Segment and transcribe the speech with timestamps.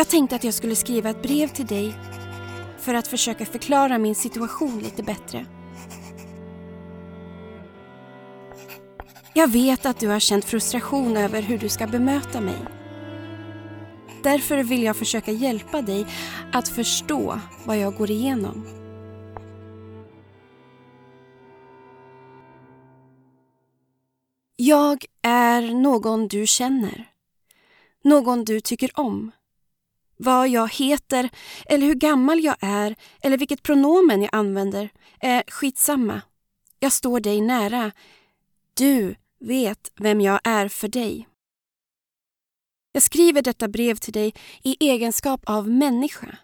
[0.00, 1.94] Jag tänkte att jag skulle skriva ett brev till dig
[2.78, 5.46] för att försöka förklara min situation lite bättre.
[9.34, 12.58] Jag vet att du har känt frustration över hur du ska bemöta mig.
[14.22, 16.06] Därför vill jag försöka hjälpa dig
[16.52, 18.66] att förstå vad jag går igenom.
[24.56, 27.10] Jag är någon du känner.
[28.04, 29.32] Någon du tycker om.
[30.22, 31.30] Vad jag heter
[31.66, 34.90] eller hur gammal jag är eller vilket pronomen jag använder
[35.20, 36.22] är skitsamma.
[36.78, 37.92] Jag står dig nära.
[38.74, 41.28] Du vet vem jag är för dig.
[42.92, 46.38] Jag skriver detta brev till dig i egenskap av människa.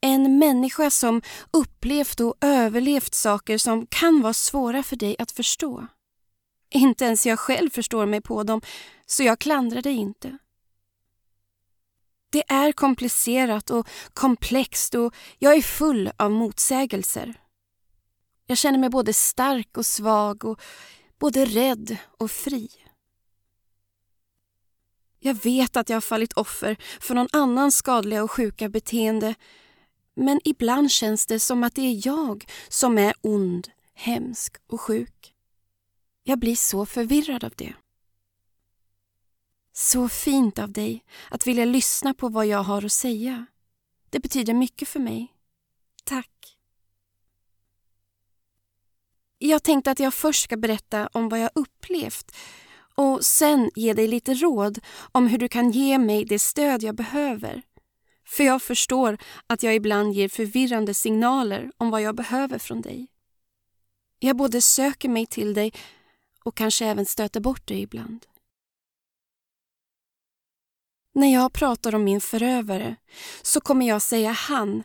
[0.00, 5.86] En människa som upplevt och överlevt saker som kan vara svåra för dig att förstå.
[6.70, 8.60] Inte ens jag själv förstår mig på dem,
[9.06, 10.38] så jag klandrar dig inte.
[12.34, 17.34] Det är komplicerat och komplext och jag är full av motsägelser.
[18.46, 20.60] Jag känner mig både stark och svag och
[21.18, 22.68] både rädd och fri.
[25.18, 29.34] Jag vet att jag har fallit offer för någon annans skadliga och sjuka beteende
[30.16, 35.34] men ibland känns det som att det är jag som är ond, hemsk och sjuk.
[36.22, 37.74] Jag blir så förvirrad av det.
[39.76, 43.46] Så fint av dig att vilja lyssna på vad jag har att säga.
[44.10, 45.34] Det betyder mycket för mig.
[46.04, 46.56] Tack.
[49.38, 52.36] Jag tänkte att jag först ska berätta om vad jag upplevt
[52.94, 54.78] och sen ge dig lite råd
[55.12, 57.62] om hur du kan ge mig det stöd jag behöver.
[58.26, 63.06] För jag förstår att jag ibland ger förvirrande signaler om vad jag behöver från dig.
[64.18, 65.72] Jag både söker mig till dig
[66.44, 68.26] och kanske även stöter bort dig ibland.
[71.14, 72.96] När jag pratar om min förövare
[73.42, 74.82] så kommer jag säga han,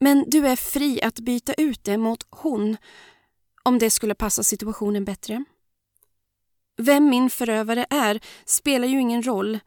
[0.00, 2.76] men du är fri att byta ut det mot hon
[3.62, 5.44] om det skulle passa situationen bättre.
[6.76, 9.58] Vem min förövare är spelar ju ingen roll.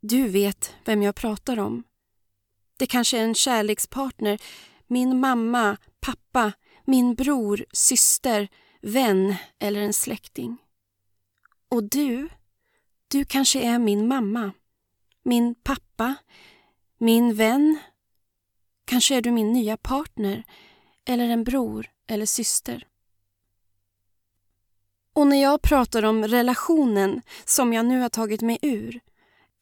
[0.00, 1.84] Du vet vem jag pratar om.
[2.78, 4.42] Det kanske är en kärlekspartner,
[4.86, 6.52] min mamma, pappa,
[6.84, 8.48] min bror, syster,
[8.82, 10.58] vän eller en släkting.
[11.68, 12.28] Och du,
[13.08, 14.52] du kanske är min mamma,
[15.28, 16.14] min pappa,
[16.98, 17.78] min vän.
[18.84, 20.44] Kanske är du min nya partner
[21.04, 22.86] eller en bror eller syster.
[25.14, 29.00] Och när jag pratar om relationen som jag nu har tagit mig ur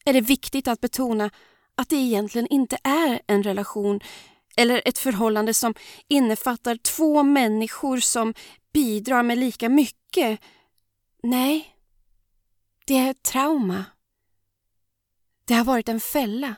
[0.05, 1.29] är det viktigt att betona
[1.75, 3.99] att det egentligen inte är en relation
[4.57, 5.73] eller ett förhållande som
[6.07, 8.33] innefattar två människor som
[8.73, 10.39] bidrar med lika mycket.
[11.23, 11.75] Nej,
[12.85, 13.85] det är ett trauma.
[15.47, 16.55] Det har varit en fälla.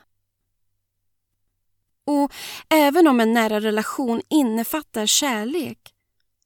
[2.04, 2.32] Och
[2.68, 5.94] även om en nära relation innefattar kärlek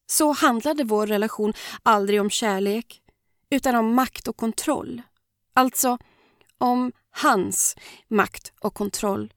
[0.06, 1.53] så handlade vår relation
[1.83, 3.03] aldrig om kärlek
[3.50, 5.03] utan om makt och kontroll.
[5.54, 5.99] Alltså
[6.59, 7.77] om hans
[8.09, 9.33] makt och kontroll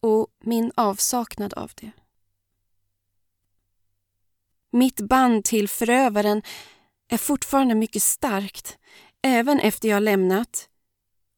[0.00, 1.92] och min avsaknad av det.
[4.70, 6.42] Mitt band till förövaren
[7.08, 8.78] är fortfarande mycket starkt
[9.22, 10.68] även efter jag lämnat.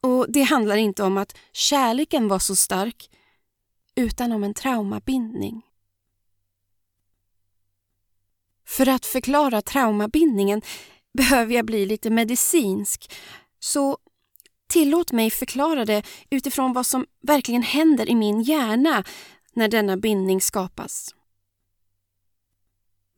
[0.05, 3.11] Och det handlar inte om att kärleken var så stark
[3.95, 5.63] utan om en traumabindning.
[8.67, 10.63] För att förklara traumabindningen
[11.19, 13.15] behöver jag bli lite medicinsk.
[13.59, 13.99] Så
[14.69, 19.05] tillåt mig förklara det utifrån vad som verkligen händer i min hjärna
[19.53, 21.15] när denna bindning skapas.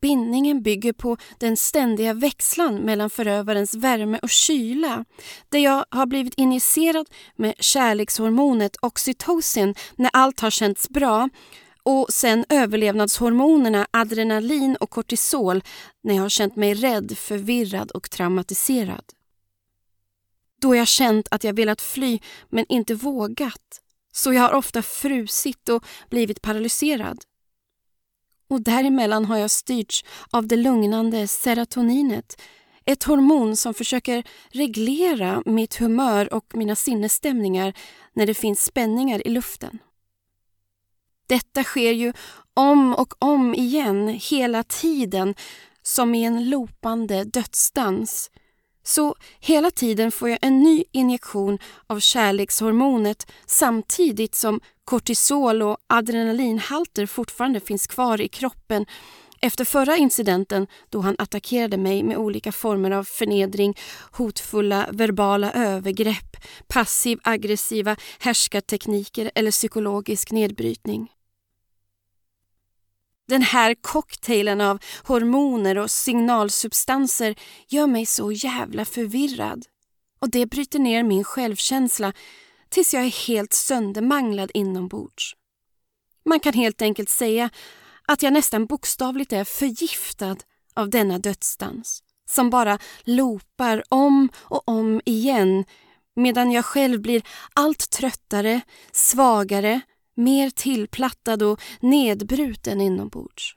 [0.01, 5.05] Bindningen bygger på den ständiga växlan mellan förövarens värme och kyla
[5.49, 11.29] där jag har blivit injicerad med kärlekshormonet oxytocin när allt har känts bra
[11.83, 15.63] och sen överlevnadshormonerna adrenalin och kortisol
[16.03, 19.03] när jag har känt mig rädd, förvirrad och traumatiserad.
[20.61, 22.19] Då jag känt att jag velat fly
[22.49, 23.81] men inte vågat.
[24.13, 27.23] Så jag har ofta frusit och blivit paralyserad.
[28.47, 32.41] Och däremellan har jag styrts av det lugnande serotoninet.
[32.85, 37.73] Ett hormon som försöker reglera mitt humör och mina sinnesstämningar
[38.13, 39.79] när det finns spänningar i luften.
[41.27, 42.13] Detta sker ju
[42.53, 45.35] om och om igen, hela tiden,
[45.81, 48.31] som i en lopande dödsdans.
[48.83, 57.05] Så hela tiden får jag en ny injektion av kärlekshormonet samtidigt som kortisol och adrenalinhalter
[57.05, 58.85] fortfarande finns kvar i kroppen
[59.41, 63.77] Efter förra incidenten då han attackerade mig med olika former av förnedring,
[64.11, 66.37] hotfulla verbala övergrepp,
[66.67, 71.11] passiv aggressiva härskartekniker eller psykologisk nedbrytning.
[73.27, 77.35] Den här cocktailen av hormoner och signalsubstanser
[77.67, 79.65] gör mig så jävla förvirrad.
[80.19, 82.13] Och det bryter ner min självkänsla
[82.69, 85.35] tills jag är helt söndermanglad inombords.
[86.25, 87.49] Man kan helt enkelt säga
[88.07, 90.37] att jag nästan bokstavligt är förgiftad
[90.73, 95.65] av denna dödsdans som bara lopar om och om igen
[96.15, 97.23] medan jag själv blir
[97.53, 98.61] allt tröttare,
[98.91, 99.81] svagare,
[100.15, 103.55] mer tillplattad och nedbruten inombords.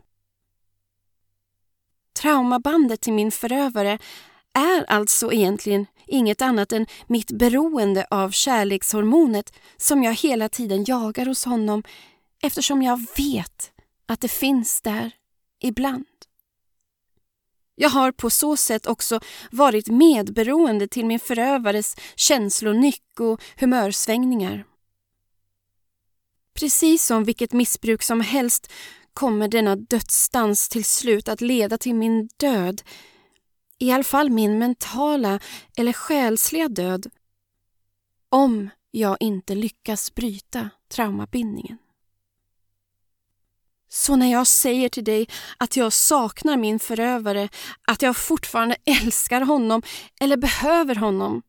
[2.21, 3.99] Traumabandet till min förövare
[4.53, 11.27] är alltså egentligen inget annat än mitt beroende av kärlekshormonet som jag hela tiden jagar
[11.27, 11.83] hos honom
[12.43, 13.73] eftersom jag vet
[14.07, 15.11] att det finns där
[15.61, 16.07] ibland.
[17.75, 19.21] Jag har på så sätt också
[19.51, 24.65] varit medberoende till min förövares känslonyck och humörsvängningar.
[26.55, 28.73] Precis som vilket missbruk som helst
[29.15, 32.83] kommer denna dödsdans till slut att leda till min död.
[33.83, 35.41] I alla fall min mentala
[35.77, 37.07] eller själsliga död.
[38.29, 41.79] Om jag inte lyckas bryta traumabindningen.
[43.89, 45.29] Så när jag säger till dig
[45.59, 47.49] att jag saknar min förövare,
[47.87, 49.83] att jag fortfarande älskar honom
[50.21, 51.43] eller behöver honom,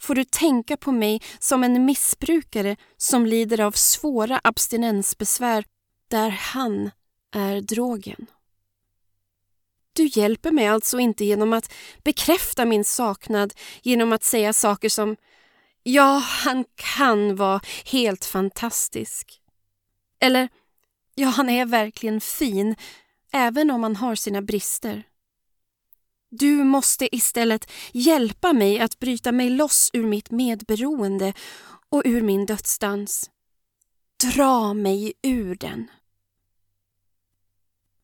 [0.00, 5.64] får du tänka på mig som en missbrukare som lider av svåra abstinensbesvär
[6.08, 6.90] där han
[7.34, 8.26] är drogen.
[9.92, 11.72] Du hjälper mig alltså inte genom att
[12.04, 13.52] bekräfta min saknad
[13.82, 15.16] genom att säga saker som
[15.82, 19.40] Ja, han kan vara helt fantastisk.
[20.20, 20.48] Eller
[21.14, 22.76] Ja, han är verkligen fin,
[23.32, 25.02] även om han har sina brister.
[26.30, 31.32] Du måste istället hjälpa mig att bryta mig loss ur mitt medberoende
[31.88, 33.30] och ur min dödsdans.
[34.34, 35.90] Dra mig ur den.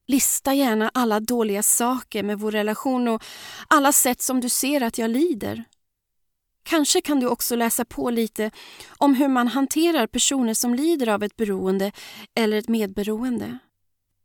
[0.08, 3.22] Lista gärna alla dåliga saker med vår relation och
[3.68, 5.64] alla sätt som du ser att jag lider.
[6.62, 8.50] Kanske kan du också läsa på lite
[8.98, 11.92] om hur man hanterar personer som lider av ett beroende
[12.34, 13.58] eller ett medberoende.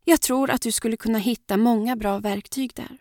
[0.04, 2.98] Jag tror att du skulle kunna hitta många bra verktyg där.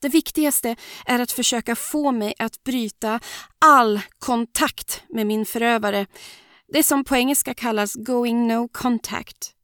[0.00, 0.76] Det viktigaste
[1.06, 3.20] är att försöka få mig att bryta
[3.58, 6.06] all kontakt med min förövare.
[6.68, 9.54] Det som på engelska kallas going no contact.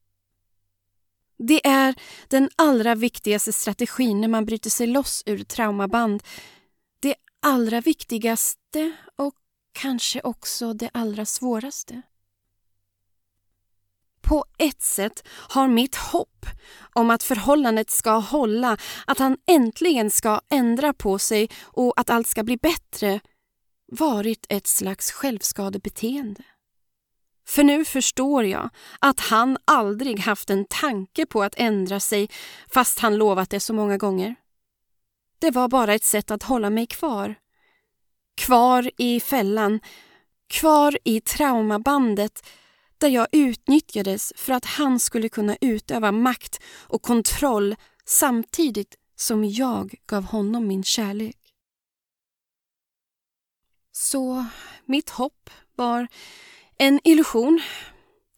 [1.39, 1.95] Det är
[2.29, 6.23] den allra viktigaste strategin när man bryter sig loss ur traumaband
[7.01, 9.35] Det allra viktigaste och
[9.73, 12.03] kanske också det allra svåraste.
[14.21, 16.47] På ett sätt har mitt hopp
[16.93, 22.27] om att förhållandet ska hålla, att han äntligen ska ändra på sig och att allt
[22.27, 23.21] ska bli bättre
[23.93, 26.43] varit ett slags självskadebeteende.
[27.49, 32.29] För nu förstår jag att han aldrig haft en tanke på att ändra sig
[32.71, 34.35] fast han lovat det så många gånger.
[35.39, 37.35] Det var bara ett sätt att hålla mig kvar.
[38.37, 39.81] Kvar i fällan,
[40.49, 42.47] kvar i traumabandet
[42.99, 49.95] där jag utnyttjades för att han skulle kunna utöva makt och kontroll samtidigt som jag
[50.07, 51.39] gav honom min kärlek.
[53.93, 54.47] Så
[54.85, 56.09] mitt hopp var
[56.79, 57.61] en illusion,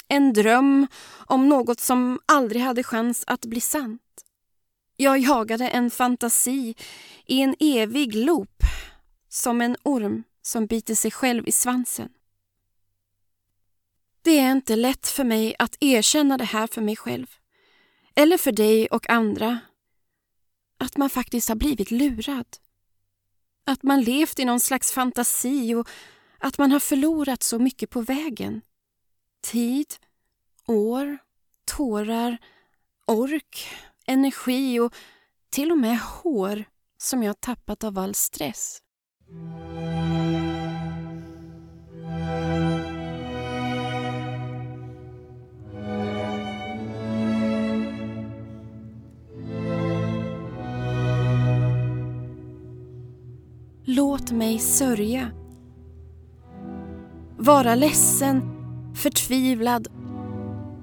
[0.08, 0.86] en dröm
[1.26, 4.02] om något som aldrig hade chans att bli sant.
[4.96, 6.74] Jag jagade en fantasi
[7.26, 8.62] i en evig loop,
[9.28, 12.08] som en orm som biter sig själv i svansen.
[14.22, 17.26] Det är inte lätt för mig att erkänna det här för mig själv,
[18.14, 19.58] eller för dig och andra,
[20.78, 22.46] att man faktiskt har blivit lurad.
[23.66, 25.88] Att man levt i någon slags fantasi och
[26.40, 28.60] att man har förlorat så mycket på vägen.
[29.42, 29.86] Tid,
[30.66, 31.18] år,
[31.64, 32.38] tårar,
[33.06, 33.68] ork
[34.06, 34.94] energi och
[35.50, 36.64] till och med hår
[36.98, 38.82] som jag tappat av all stress.
[53.84, 55.30] Låt mig sörja.
[57.42, 58.42] Vara ledsen,
[58.94, 59.88] förtvivlad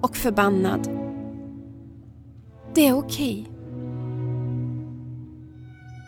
[0.01, 0.89] och förbannad.
[2.75, 3.41] Det är okej.
[3.41, 3.53] Okay.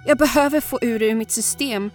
[0.05, 1.91] Jag behöver få ur det ur mitt system.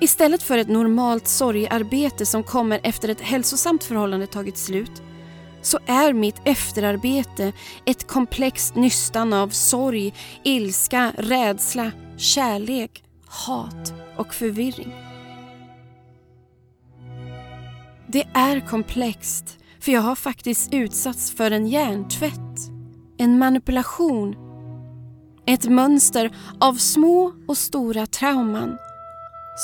[0.00, 5.02] Istället för ett normalt sorgarbete som kommer efter ett hälsosamt förhållande tagit slut
[5.62, 7.52] så är mitt efterarbete
[7.84, 15.09] ett komplext nystan av sorg, ilska, rädsla, kärlek, hat och förvirring.
[18.12, 22.70] Det är komplext för jag har faktiskt utsatts för en hjärntvätt,
[23.18, 24.36] en manipulation,
[25.46, 28.78] ett mönster av små och stora trauman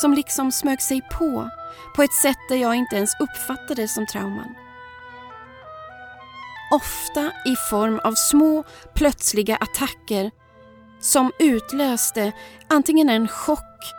[0.01, 1.49] som liksom smög sig på,
[1.95, 4.55] på ett sätt där jag inte ens uppfattade som trauman.
[6.71, 8.63] Ofta i form av små
[8.95, 10.31] plötsliga attacker
[10.99, 12.31] som utlöste
[12.67, 13.93] antingen en chock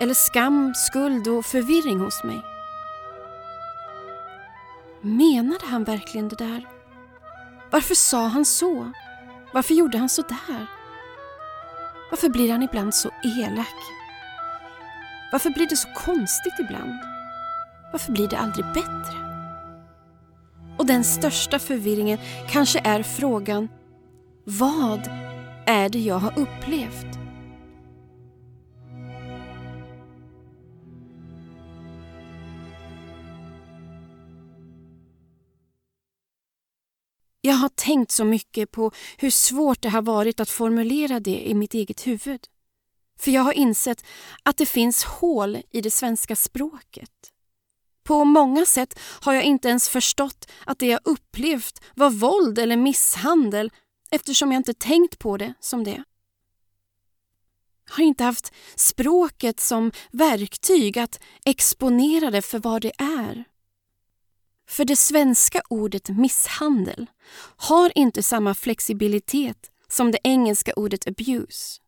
[0.00, 2.57] eller skam, skuld och förvirring hos mig.
[5.02, 6.66] Menade han verkligen det där?
[7.70, 8.92] Varför sa han så?
[9.52, 10.66] Varför gjorde han så där?
[12.10, 13.76] Varför blir han ibland så elak?
[15.32, 16.92] Varför blir det så konstigt ibland?
[17.92, 19.28] Varför blir det aldrig bättre?
[20.78, 22.18] Och den största förvirringen
[22.50, 23.68] kanske är frågan
[24.44, 25.10] Vad
[25.66, 27.17] är det jag har upplevt?
[37.48, 41.54] Jag har tänkt så mycket på hur svårt det har varit att formulera det i
[41.54, 42.40] mitt eget huvud.
[43.20, 44.04] För jag har insett
[44.42, 47.10] att det finns hål i det svenska språket.
[48.04, 52.76] På många sätt har jag inte ens förstått att det jag upplevt var våld eller
[52.76, 53.72] misshandel
[54.10, 56.02] eftersom jag inte tänkt på det som det.
[57.88, 63.44] Jag har inte haft språket som verktyg att exponera det för vad det är.
[64.78, 67.06] För det svenska ordet misshandel
[67.56, 71.80] har inte samma flexibilitet som det engelska ordet abuse.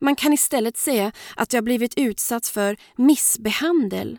[0.00, 4.18] Man kan istället säga att jag blivit utsatt för missbehandel.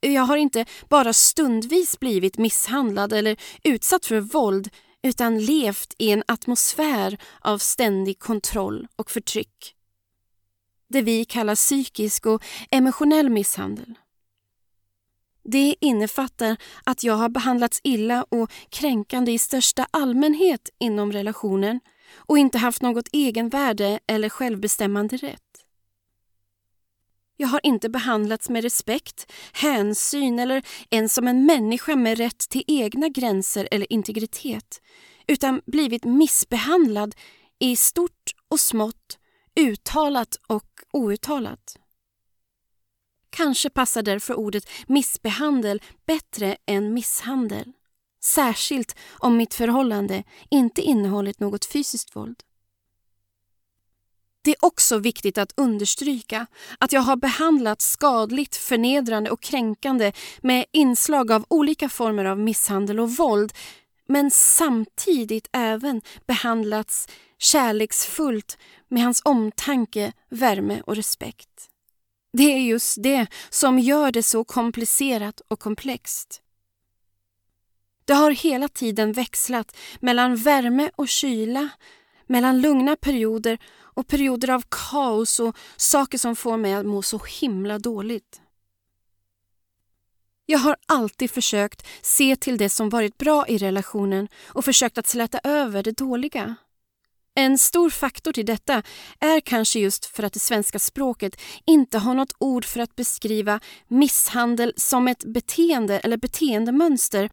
[0.00, 4.68] Jag har inte bara stundvis blivit misshandlad eller utsatt för våld
[5.02, 9.74] utan levt i en atmosfär av ständig kontroll och förtryck.
[10.88, 13.94] Det vi kallar psykisk och emotionell misshandel.
[15.52, 21.80] Det innefattar att jag har behandlats illa och kränkande i största allmänhet inom relationen
[22.14, 25.64] och inte haft något egenvärde eller självbestämmande rätt.
[27.36, 32.64] Jag har inte behandlats med respekt, hänsyn eller ens som en människa med rätt till
[32.66, 34.82] egna gränser eller integritet
[35.26, 37.14] utan blivit missbehandlad
[37.58, 39.18] i stort och smått,
[39.60, 41.76] uttalat och outtalat.
[43.30, 47.72] Kanske passar därför ordet missbehandel bättre än misshandel.
[48.24, 52.42] Särskilt om mitt förhållande inte innehållit något fysiskt våld.
[54.42, 56.46] Det är också viktigt att understryka
[56.78, 63.00] att jag har behandlats skadligt, förnedrande och kränkande med inslag av olika former av misshandel
[63.00, 63.52] och våld
[64.08, 67.08] men samtidigt även behandlats
[67.38, 68.58] kärleksfullt
[68.88, 71.69] med hans omtanke, värme och respekt.
[72.32, 76.42] Det är just det som gör det så komplicerat och komplext.
[78.04, 81.68] Det har hela tiden växlat mellan värme och kyla,
[82.26, 87.18] mellan lugna perioder och perioder av kaos och saker som får mig att må så
[87.40, 88.40] himla dåligt.
[90.46, 95.06] Jag har alltid försökt se till det som varit bra i relationen och försökt att
[95.06, 96.56] släta över det dåliga.
[97.34, 98.82] En stor faktor till detta
[99.20, 103.60] är kanske just för att det svenska språket inte har något ord för att beskriva
[103.88, 107.30] misshandel som ett beteende eller beteendemönster.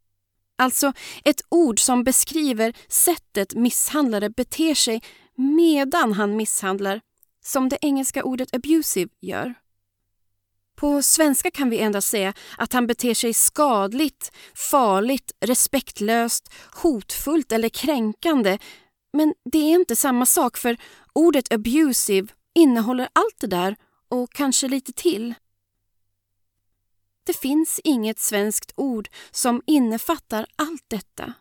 [0.58, 0.94] Alltså
[1.25, 5.01] ett ord som beskriver sättet misshandlare beter sig
[5.36, 7.01] medan han misshandlar,
[7.46, 9.54] som det engelska ordet abusive gör.
[10.75, 14.32] På svenska kan vi endast säga att han beter sig skadligt,
[14.72, 18.58] farligt, respektlöst, hotfullt eller kränkande
[19.18, 20.78] men det är inte samma sak för
[21.14, 23.76] ordet abusive innehåller allt det där
[24.10, 25.34] och kanske lite till.
[27.24, 31.34] Det finns inget svenskt ord som innefattar allt detta.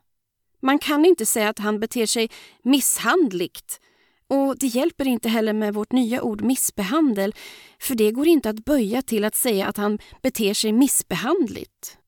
[0.60, 2.30] Man kan inte säga att han beter sig
[2.62, 3.80] misshandligt
[4.28, 7.34] och det hjälper inte heller med vårt nya ord missbehandel
[7.78, 11.98] för det går inte att böja till att säga att han beter sig missbehandligt.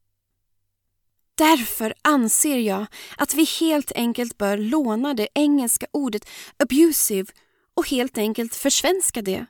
[1.38, 7.32] Därför anser jag att vi helt enkelt bör låna det engelska ordet abusive
[7.74, 9.46] och helt enkelt försvenska det.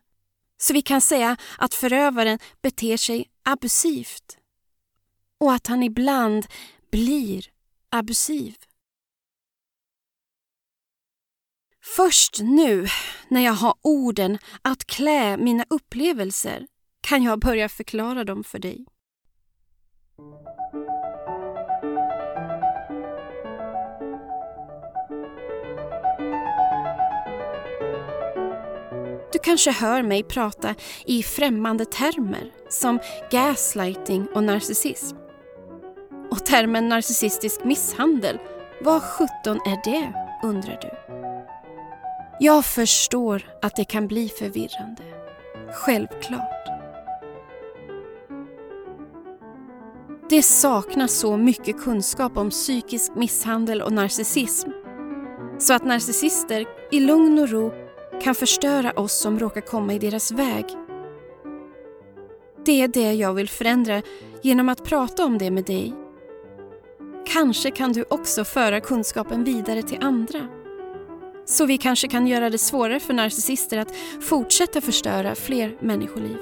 [0.58, 4.38] Så vi kan säga att förövaren beter sig abusivt.
[5.40, 6.46] Och att han ibland
[6.90, 7.46] blir
[7.90, 8.56] abusiv.
[11.96, 12.86] Först nu,
[13.28, 16.66] när jag har orden att klä mina upplevelser,
[17.00, 18.86] kan jag börja förklara dem för dig.
[29.48, 30.74] Kanske hör mig prata
[31.06, 32.98] i främmande termer som
[33.30, 35.16] gaslighting och narcissism.
[36.30, 38.38] Och termen narcissistisk misshandel,
[38.80, 40.12] vad sjutton är det,
[40.42, 41.14] undrar du?
[42.40, 45.02] Jag förstår att det kan bli förvirrande.
[45.72, 46.68] Självklart.
[50.30, 54.70] Det saknas så mycket kunskap om psykisk misshandel och narcissism
[55.58, 57.87] så att narcissister i lugn och ro
[58.22, 60.64] kan förstöra oss som råkar komma i deras väg.
[62.66, 64.02] Det är det jag vill förändra
[64.42, 65.94] genom att prata om det med dig.
[67.26, 70.48] Kanske kan du också föra kunskapen vidare till andra.
[71.44, 76.38] Så vi kanske kan göra det svårare för narcissister att fortsätta förstöra fler människoliv.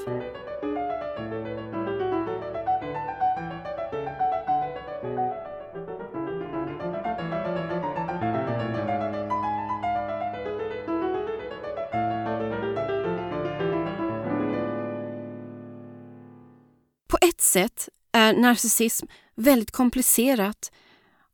[17.46, 20.70] Sätt är narcissism väldigt komplicerat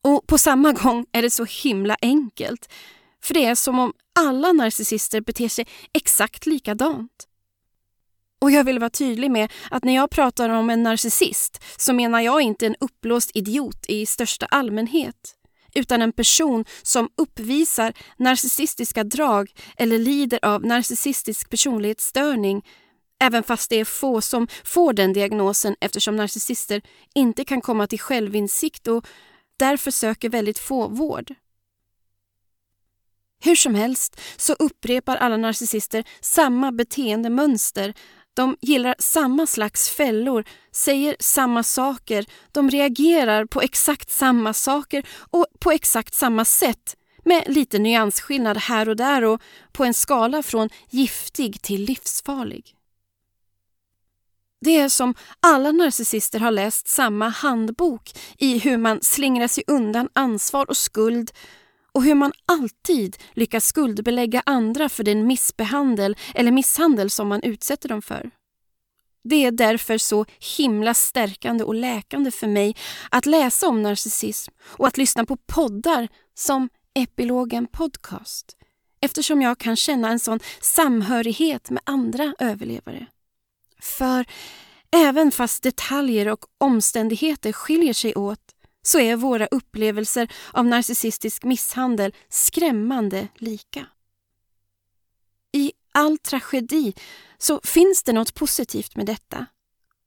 [0.05, 2.69] och på samma gång är det så himla enkelt.
[3.23, 7.29] För det är som om alla narcissister beter sig exakt likadant.
[8.41, 12.21] Och jag vill vara tydlig med att när jag pratar om en narcissist så menar
[12.21, 15.37] jag inte en uppblåst idiot i största allmänhet
[15.75, 22.63] utan en person som uppvisar narcissistiska drag eller lider av narcissistisk personlighetsstörning
[23.23, 26.83] även fast det är få som får den diagnosen eftersom narcissister
[27.15, 29.07] inte kan komma till självinsikt och
[29.57, 31.35] därför söker väldigt få vård.
[33.45, 37.95] Hur som helst så upprepar alla narcissister samma beteendemönster.
[38.35, 45.47] De gillar samma slags fällor, säger samma saker, de reagerar på exakt samma saker och
[45.61, 49.43] på exakt samma sätt med lite nyansskillnad här och där och
[49.73, 52.82] på en skala från giftig till livsfarlig.
[54.65, 60.09] Det är som alla narcissister har läst samma handbok i hur man slingrar sig undan
[60.13, 61.31] ansvar och skuld
[61.93, 67.89] och hur man alltid lyckas skuldbelägga andra för den missbehandel eller misshandel som man utsätter
[67.89, 68.31] dem för.
[69.25, 70.25] Det är därför så
[70.57, 72.77] himla stärkande och läkande för mig
[73.11, 78.57] att läsa om narcissism och att lyssna på poddar som Epilogen Podcast
[79.01, 83.07] eftersom jag kan känna en sån samhörighet med andra överlevare.
[83.83, 84.25] För
[84.97, 88.41] även fast detaljer och omständigheter skiljer sig åt
[88.83, 93.87] så är våra upplevelser av narcissistisk misshandel skrämmande lika.
[95.53, 96.95] I all tragedi
[97.39, 99.47] så finns det något positivt med detta.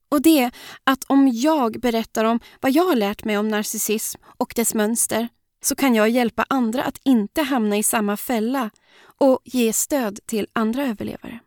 [0.09, 0.51] Och det är
[0.83, 5.27] att om jag berättar om vad jag har lärt mig om narcissism och dess mönster
[5.61, 8.69] så kan jag hjälpa andra att inte hamna i samma fälla
[9.17, 11.39] och ge stöd till andra överlevare.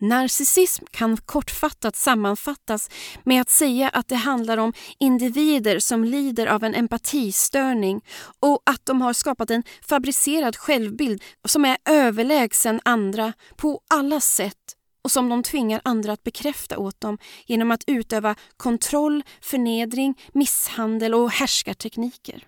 [0.00, 2.90] Narcissism kan kortfattat sammanfattas
[3.24, 8.00] med att säga att det handlar om individer som lider av en empatistörning
[8.40, 14.76] och att de har skapat en fabricerad självbild som är överlägsen andra på alla sätt
[15.02, 21.14] och som de tvingar andra att bekräfta åt dem genom att utöva kontroll, förnedring, misshandel
[21.14, 22.46] och härskartekniker.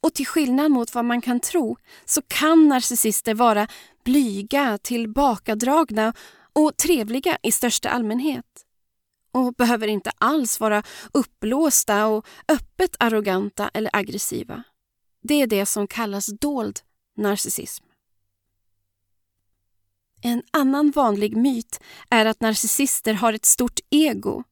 [0.00, 3.68] Och till skillnad mot vad man kan tro så kan narcissister vara
[4.04, 6.12] blyga, tillbakadragna
[6.52, 8.46] och trevliga i största allmänhet.
[9.32, 10.82] Och behöver inte alls vara
[11.12, 14.62] uppblåsta och öppet arroganta eller aggressiva.
[15.22, 16.80] Det är det som kallas dold
[17.16, 17.84] narcissism.
[20.22, 24.44] En annan vanlig myt är att narcissister har ett stort ego.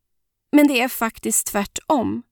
[0.52, 2.22] Men det är faktiskt tvärtom.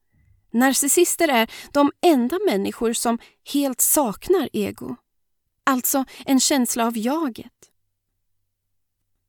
[0.57, 3.19] Narcissister är de enda människor som
[3.53, 4.97] helt saknar ego.
[5.65, 7.53] Alltså en känsla av jaget.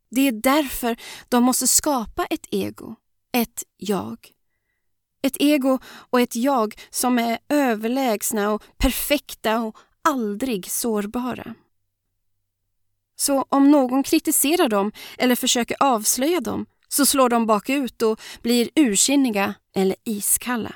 [0.09, 0.97] Det är därför
[1.29, 2.95] de måste skapa ett ego,
[3.31, 4.31] ett jag.
[5.21, 11.55] Ett ego och ett jag som är överlägsna och perfekta och aldrig sårbara.
[13.15, 18.69] Så om någon kritiserar dem eller försöker avslöja dem så slår de bakut och blir
[18.75, 20.75] ursinniga eller iskalla.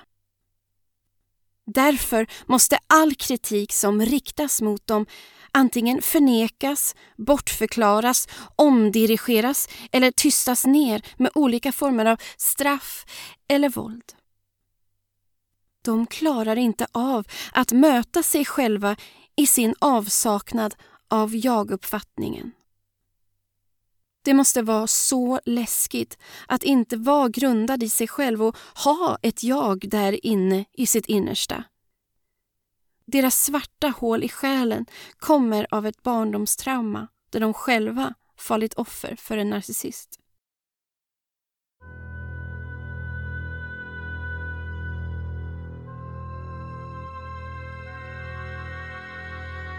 [1.73, 5.05] Därför måste all kritik som riktas mot dem
[5.51, 13.05] antingen förnekas, bortförklaras, omdirigeras eller tystas ner med olika former av straff
[13.47, 14.13] eller våld.
[15.81, 18.95] De klarar inte av att möta sig själva
[19.35, 20.75] i sin avsaknad
[21.07, 22.51] av jaguppfattningen.
[24.23, 29.43] Det måste vara så läskigt att inte vara grundad i sig själv och ha ett
[29.43, 31.63] jag där inne i sitt innersta.
[33.05, 34.85] Deras svarta hål i själen
[35.17, 40.17] kommer av ett barndomstrauma där de själva fallit offer för en narcissist.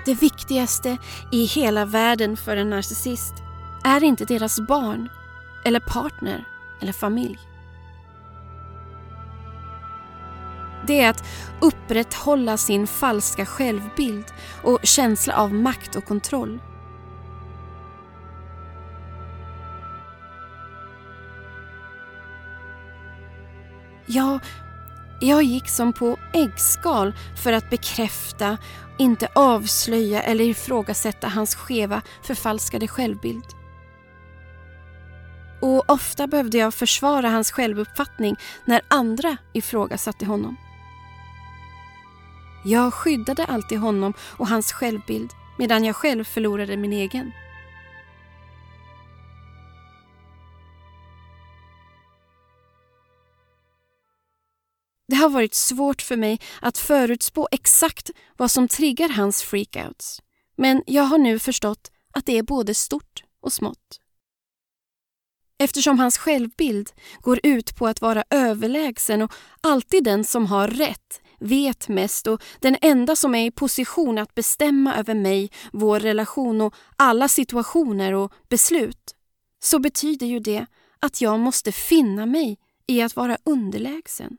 [0.05, 0.99] Det viktigaste
[1.33, 3.35] i hela världen för en narcissist
[3.85, 5.09] är inte deras barn,
[5.65, 6.45] eller partner
[6.81, 7.39] eller familj.
[10.87, 11.25] Det är att
[11.61, 14.25] upprätthålla sin falska självbild
[14.63, 16.61] och känsla av makt och kontroll.
[24.07, 24.39] Ja,
[25.21, 28.59] jag gick som på äggskal för att bekräfta,
[28.99, 33.62] inte avslöja eller ifrågasätta hans skeva, förfalskade självbild.
[35.63, 40.57] Och ofta behövde jag försvara hans självuppfattning när andra ifrågasatte honom.
[42.65, 47.33] Jag skyddade alltid honom och hans självbild medan jag själv förlorade min egen.
[55.09, 60.23] Det har varit svårt för mig att förutspå exakt vad som triggar hans freakouts.
[60.57, 64.02] Men jag har nu förstått att det är både stort och smått.
[65.63, 71.21] Eftersom hans självbild går ut på att vara överlägsen och alltid den som har rätt,
[71.41, 76.61] vet mest och den enda som är i position att bestämma över mig, vår relation
[76.61, 79.15] och alla situationer och beslut,
[79.61, 80.67] så betyder ju det
[80.99, 84.37] att jag måste finna mig i att vara underlägsen.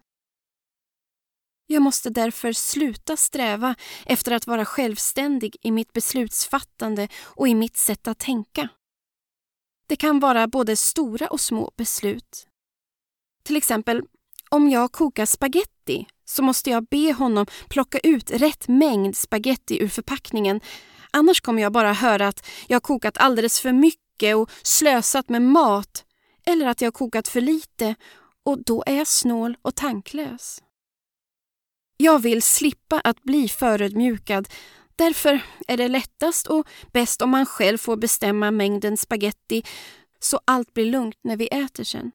[1.67, 7.77] Jag måste därför sluta sträva efter att vara självständig i mitt beslutsfattande och i mitt
[7.77, 8.69] sätt att tänka.
[9.93, 12.47] Det kan vara både stora och små beslut.
[13.43, 14.01] Till exempel,
[14.49, 19.87] om jag kokar spaghetti så måste jag be honom plocka ut rätt mängd spaghetti ur
[19.87, 20.61] förpackningen.
[21.11, 26.05] Annars kommer jag bara höra att jag kokat alldeles för mycket och slösat med mat
[26.45, 27.95] eller att jag kokat för lite
[28.43, 30.63] och då är jag snål och tanklös.
[31.97, 34.47] Jag vill slippa att bli förödmjukad.
[35.03, 39.63] Därför är det lättast och bäst om man själv får bestämma mängden spaghetti
[40.19, 42.11] så allt blir lugnt när vi äter sen.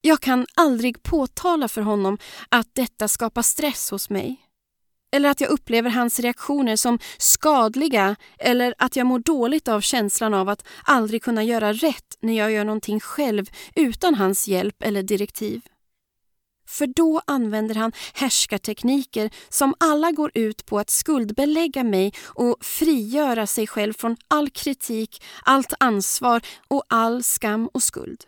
[0.00, 4.36] Jag kan aldrig påtala för honom att detta skapar stress hos mig.
[5.12, 10.34] Eller att jag upplever hans reaktioner som skadliga eller att jag mår dåligt av känslan
[10.34, 15.02] av att aldrig kunna göra rätt när jag gör någonting själv utan hans hjälp eller
[15.02, 15.62] direktiv.
[16.74, 23.46] För då använder han härskartekniker som alla går ut på att skuldbelägga mig och frigöra
[23.46, 28.24] sig själv från all kritik, allt ansvar och all skam och skuld.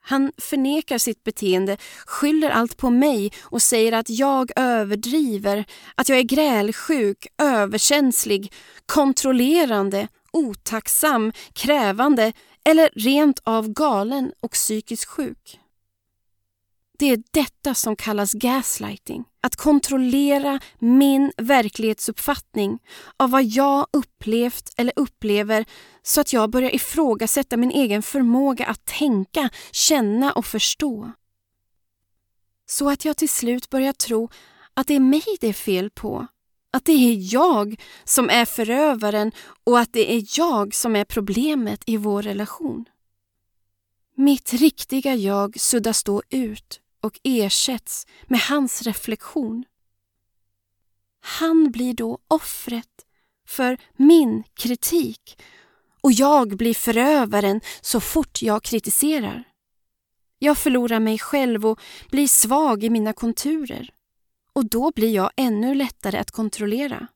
[0.00, 5.64] Han förnekar sitt beteende, skyller allt på mig och säger att jag överdriver,
[5.94, 8.52] att jag är grälsjuk, överkänslig,
[8.86, 12.32] kontrollerande, otacksam, krävande
[12.64, 15.60] eller rent av galen och psykiskt sjuk.
[16.98, 19.24] Det är detta som kallas gaslighting.
[19.40, 22.78] Att kontrollera min verklighetsuppfattning
[23.16, 25.64] av vad jag upplevt eller upplever
[26.02, 31.12] så att jag börjar ifrågasätta min egen förmåga att tänka, känna och förstå.
[32.66, 34.30] Så att jag till slut börjar tro
[34.74, 36.26] att det är mig det är fel på.
[36.70, 39.32] Att det är jag som är förövaren
[39.64, 42.84] och att det är jag som är problemet i vår relation.
[44.16, 49.64] Mitt riktiga jag suddas då ut och ersätts med hans reflektion.
[51.20, 53.06] Han blir då offret
[53.48, 55.42] för min kritik
[56.00, 59.44] och jag blir förövaren så fort jag kritiserar.
[60.38, 63.90] Jag förlorar mig själv och blir svag i mina konturer
[64.52, 67.06] och då blir jag ännu lättare att kontrollera.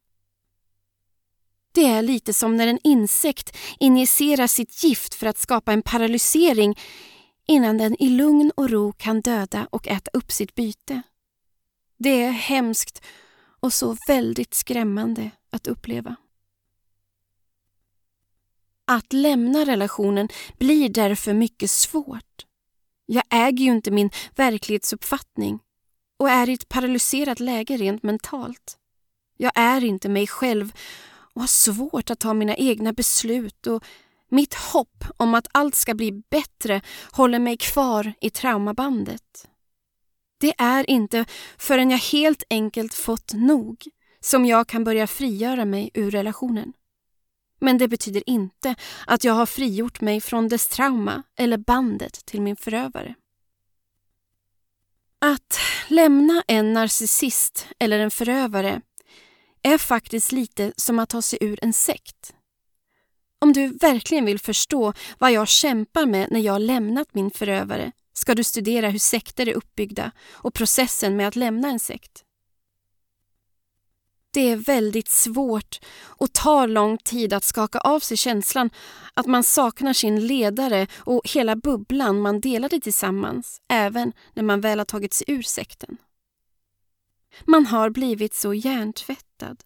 [1.73, 6.79] Det är lite som när en insekt injicerar sitt gift för att skapa en paralysering
[7.47, 11.03] innan den i lugn och ro kan döda och äta upp sitt byte.
[11.99, 13.03] Det är hemskt
[13.61, 16.17] och så väldigt skrämmande att uppleva.
[18.85, 22.47] Att lämna relationen blir därför mycket svårt.
[23.07, 25.59] Jag äger ju inte min verklighetsuppfattning
[26.17, 28.79] och är i ett paralyserat läge rent mentalt.
[29.37, 30.73] Jag är inte mig själv
[31.35, 33.85] och har svårt att ta mina egna beslut och
[34.31, 36.81] mitt hopp om att allt ska bli bättre
[37.13, 39.49] håller mig kvar i traumabandet.
[40.41, 41.25] Det är inte
[41.59, 43.85] förrän jag helt enkelt fått nog
[44.21, 46.73] som jag kan börja frigöra mig ur relationen.
[47.61, 48.75] Men det betyder inte
[49.07, 53.15] att jag har frigjort mig från dess trauma eller bandet till min förövare.
[55.19, 58.81] Att lämna en narcissist eller en förövare
[59.63, 62.35] är faktiskt lite som att ta sig ur en sekt.
[63.43, 68.35] Om du verkligen vill förstå vad jag kämpar med när jag lämnat min förövare ska
[68.35, 72.25] du studera hur sekter är uppbyggda och processen med att lämna en sekt.
[74.33, 78.71] Det är väldigt svårt och tar lång tid att skaka av sig känslan
[79.15, 84.79] att man saknar sin ledare och hela bubblan man delade tillsammans, även när man väl
[84.79, 85.97] har tagit sig ur sekten.
[87.45, 89.63] Man har blivit så hjärntvättad.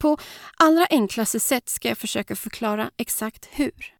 [0.00, 0.16] På
[0.56, 3.94] allra enklaste sätt ska jag försöka förklara exakt hur.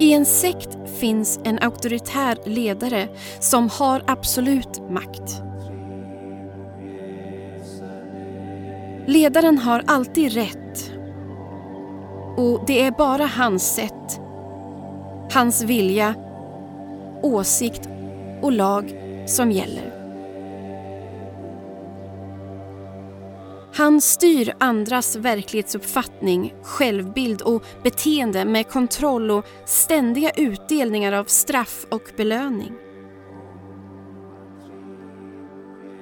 [0.00, 0.68] I en sekt
[1.00, 3.08] finns en auktoritär ledare
[3.40, 5.53] som har absolut makt.
[9.06, 10.92] Ledaren har alltid rätt.
[12.36, 14.20] Och det är bara hans sätt,
[15.32, 16.14] hans vilja,
[17.22, 17.88] åsikt
[18.42, 18.94] och lag
[19.26, 19.94] som gäller.
[23.74, 32.02] Han styr andras verklighetsuppfattning, självbild och beteende med kontroll och ständiga utdelningar av straff och
[32.16, 32.72] belöning.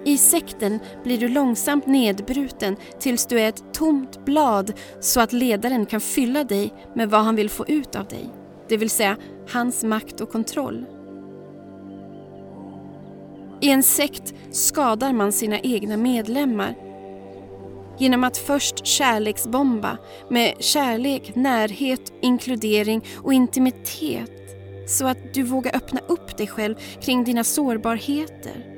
[0.04, 5.86] I sekten blir du långsamt nedbruten tills du är ett tomt blad så att ledaren
[5.86, 8.28] kan fylla dig med vad han vill få ut av dig,
[8.68, 9.16] det vill säga
[9.52, 10.84] hans makt och kontroll.
[13.60, 16.74] I en sekt skadar man sina egna medlemmar
[17.98, 19.98] genom att först kärleksbomba
[20.30, 24.30] med kärlek, närhet, inkludering och intimitet
[24.86, 28.71] så att du vågar öppna upp dig själv kring dina sårbarheter.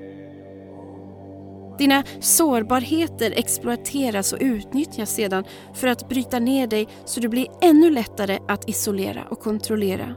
[1.78, 7.90] Dina sårbarheter exploateras och utnyttjas sedan för att bryta ner dig så du blir ännu
[7.90, 10.14] lättare att isolera och kontrollera.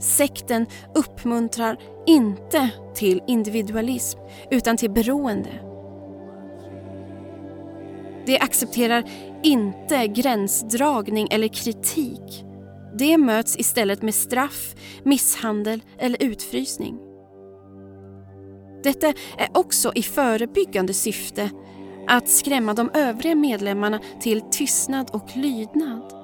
[0.00, 4.18] Sekten uppmuntrar inte till individualism
[4.50, 5.50] utan till beroende.
[8.26, 9.04] Det accepterar
[9.42, 12.44] inte gränsdragning eller kritik.
[12.98, 17.11] Det möts istället med straff, misshandel eller utfrysning.
[18.82, 19.06] Detta
[19.38, 21.50] är också i förebyggande syfte
[22.08, 26.22] att skrämma de övriga medlemmarna till tystnad och lydnad.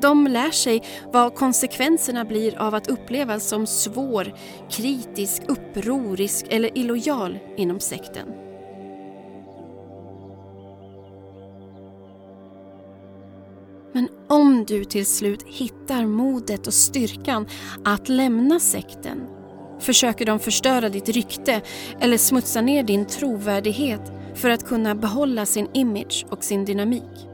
[0.00, 4.34] De lär sig vad konsekvenserna blir av att upplevas som svår,
[4.70, 8.28] kritisk, upprorisk eller illojal inom sekten.
[13.92, 17.46] Men om du till slut hittar modet och styrkan
[17.84, 19.41] att lämna sekten
[19.82, 21.60] försöker de förstöra ditt rykte
[22.00, 27.28] eller smutsa ner din trovärdighet för att kunna behålla sin image och sin dynamik.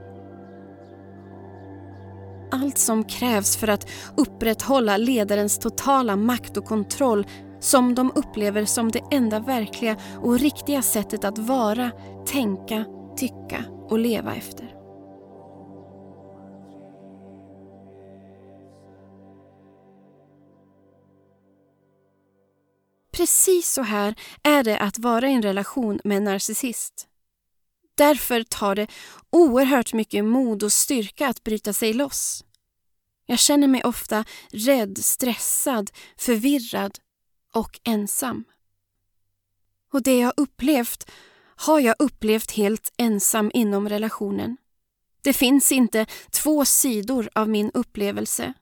[2.51, 7.27] Allt som krävs för att upprätthålla ledarens totala makt och kontroll
[7.61, 11.91] som de upplever som det enda verkliga och riktiga sättet att vara,
[12.27, 12.85] tänka,
[13.17, 14.78] tycka och leva efter.
[23.19, 27.09] Precis så här är det att vara i en relation med en narcissist.
[27.95, 28.87] Därför tar det
[29.31, 32.45] oerhört mycket mod och styrka att bryta sig loss.
[33.27, 36.99] Jag känner mig ofta rädd, stressad, förvirrad
[37.55, 38.45] och ensam.
[39.93, 41.11] Och det jag upplevt
[41.57, 44.57] har jag upplevt helt ensam inom relationen.
[45.23, 48.55] Det finns inte två sidor av min upplevelse.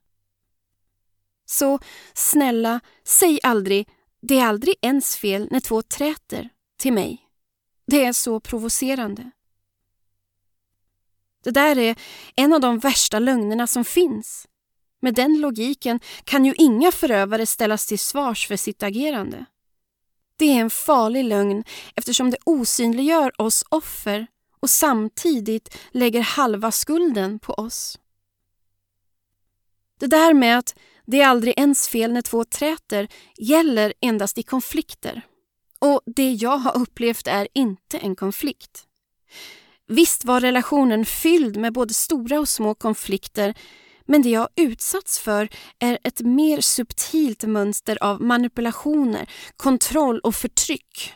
[1.44, 1.78] Så
[2.14, 3.88] snälla, säg aldrig
[4.26, 7.22] det är aldrig ens fel när två träter till mig.
[7.86, 9.30] Det är så provocerande.
[11.44, 11.96] Det där är
[12.36, 14.46] en av de värsta lögnerna som finns.
[15.00, 19.44] Med den logiken kan ju inga förövare ställas till svars för sitt agerande.
[20.36, 24.26] Det är en farlig lögn eftersom det osynliggör oss offer
[24.60, 27.98] och samtidigt lägger halva skulden på oss.
[29.98, 30.74] Det där med att
[31.06, 35.22] det är aldrig ens fel när två träter gäller endast i konflikter.
[35.78, 38.84] Och det jag har upplevt är inte en konflikt.
[39.88, 43.54] Visst var relationen fylld med både stora och små konflikter
[44.06, 51.14] men det jag utsatts för är ett mer subtilt mönster av manipulationer, kontroll och förtryck.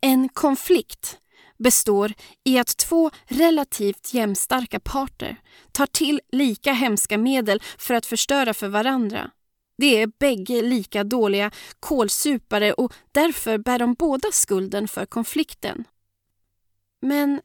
[0.00, 1.18] En konflikt
[1.58, 2.12] består
[2.44, 5.36] i att två relativt jämnstarka parter
[5.72, 9.30] tar till lika hemska medel för att förstöra för varandra.
[9.78, 15.84] Det är bägge lika dåliga kolsupare och därför bär de båda skulden för konflikten.
[17.00, 17.40] Men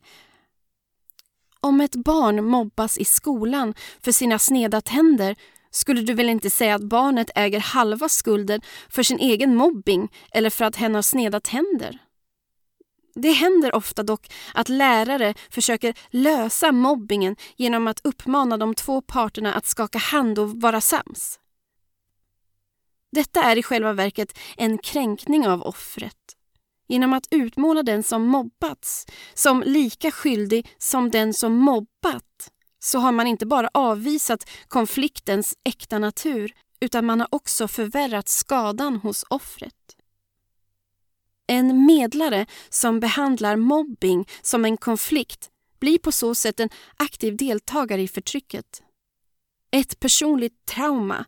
[1.59, 5.35] om ett barn mobbas i skolan för sina sneda tänder
[5.71, 10.49] skulle du väl inte säga att barnet äger halva skulden för sin egen mobbing eller
[10.49, 11.99] för att hen har sneda tänder?
[13.15, 19.53] Det händer ofta dock att lärare försöker lösa mobbingen genom att uppmana de två parterna
[19.53, 21.39] att skaka hand och vara sams.
[23.11, 26.17] Detta är i själva verket en kränkning av offret
[26.87, 33.11] genom att utmåla den som mobbats som lika skyldig som den som mobbat så har
[33.11, 39.73] man inte bara avvisat konfliktens äkta natur utan man har också förvärrat skadan hos offret.
[41.47, 48.01] En medlare som behandlar mobbing som en konflikt blir på så sätt en aktiv deltagare
[48.01, 48.83] i förtrycket.
[49.71, 51.25] Ett personligt trauma,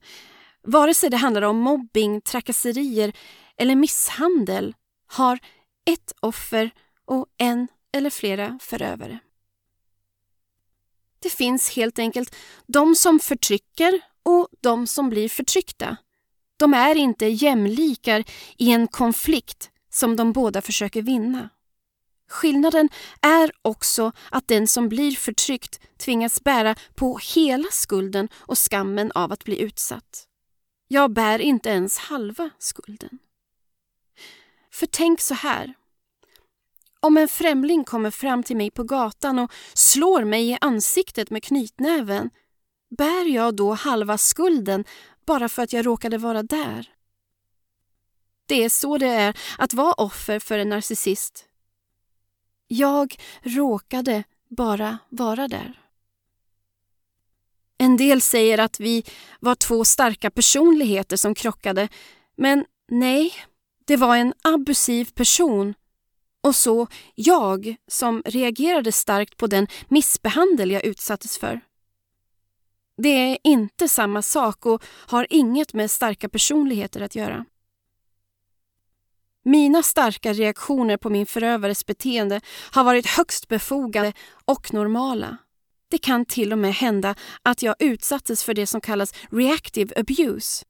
[0.63, 3.13] vare sig det handlar om mobbing, trakasserier
[3.58, 4.75] eller misshandel,
[5.08, 5.39] har
[5.86, 6.71] ett offer
[7.06, 9.19] och en eller flera förövare.
[11.19, 12.36] Det finns helt enkelt
[12.67, 15.97] de som förtrycker och de som blir förtryckta.
[16.58, 18.23] De är inte jämlikar
[18.58, 21.49] i en konflikt som de båda försöker vinna.
[22.29, 22.89] Skillnaden
[23.21, 29.31] är också att den som blir förtryckt tvingas bära på hela skulden och skammen av
[29.31, 30.27] att bli utsatt.
[30.88, 33.19] Jag bär inte ens halva skulden.
[34.71, 35.73] För tänk så här.
[36.99, 41.43] Om en främling kommer fram till mig på gatan och slår mig i ansiktet med
[41.43, 42.29] knytnäven,
[42.97, 44.86] bär jag då halva skulden
[45.25, 46.95] bara för att jag råkade vara där?
[48.45, 51.45] Det är så det är att vara offer för en narcissist.
[52.67, 55.79] Jag råkade bara vara där.
[57.77, 59.03] En del säger att vi
[59.39, 61.88] var två starka personligheter som krockade,
[62.38, 63.34] men nej,
[63.86, 65.73] det var en abusiv person
[66.41, 71.62] och så jag som reagerade starkt på den missbehandel jag utsattes för.
[72.97, 77.45] Det är inte samma sak och har inget med starka personligheter att göra.
[79.47, 84.13] Mina starka reaktioner på min förövares beteende har varit högst befogade
[84.45, 85.38] och normala.
[85.91, 90.65] Det kan till och med hända att jag utsattes för det som kallas reactive abuse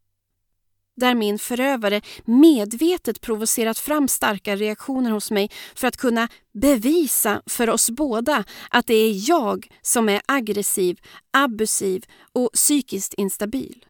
[0.96, 7.70] där min förövare medvetet provocerat fram starka reaktioner hos mig för att kunna bevisa för
[7.70, 11.00] oss båda att det är jag som är aggressiv,
[11.34, 13.86] abusiv och psykiskt instabil.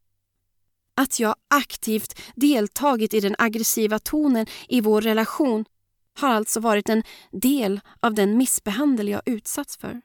[0.95, 5.65] Att jag aktivt deltagit i den aggressiva tonen i vår relation
[6.17, 10.01] har alltså varit en del av den missbehandel jag utsatts för.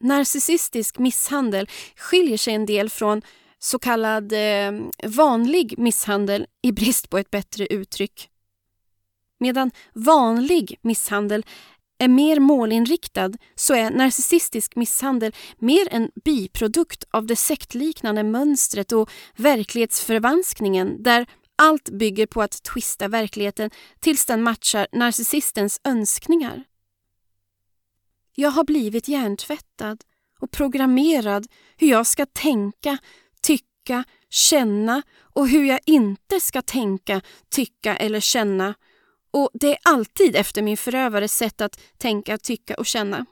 [0.00, 3.22] Narcissistisk misshandel skiljer sig en del från
[3.58, 4.72] så kallad eh,
[5.06, 8.30] vanlig misshandel i brist på ett bättre uttryck.
[9.38, 11.46] Medan vanlig misshandel
[11.98, 19.10] är mer målinriktad så är narcissistisk misshandel mer en biprodukt av det sektliknande mönstret och
[19.36, 26.64] verklighetsförvanskningen där allt bygger på att twista verkligheten tills den matchar narcissistens önskningar.
[28.34, 30.04] Jag har blivit hjärntvättad
[30.40, 32.98] och programmerad hur jag ska tänka,
[33.42, 38.74] tycka, känna och hur jag inte ska tänka, tycka eller känna.
[39.30, 43.26] Och det är alltid efter min förövares sätt att tänka, tycka och känna.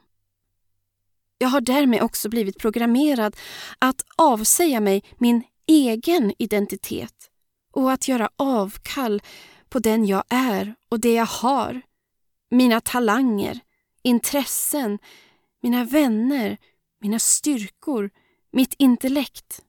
[1.37, 3.35] Jag har därmed också blivit programmerad
[3.79, 7.29] att avsäga mig min egen identitet
[7.73, 9.21] och att göra avkall
[9.69, 11.81] på den jag är och det jag har.
[12.49, 13.59] Mina talanger,
[14.03, 14.99] intressen,
[15.61, 16.57] mina vänner,
[17.01, 18.09] mina styrkor,
[18.51, 19.61] mitt intellekt.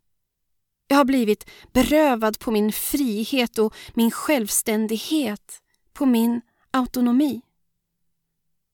[0.86, 5.62] Jag har blivit berövad på min frihet och min självständighet,
[5.98, 6.40] på min
[6.70, 7.42] autonomi.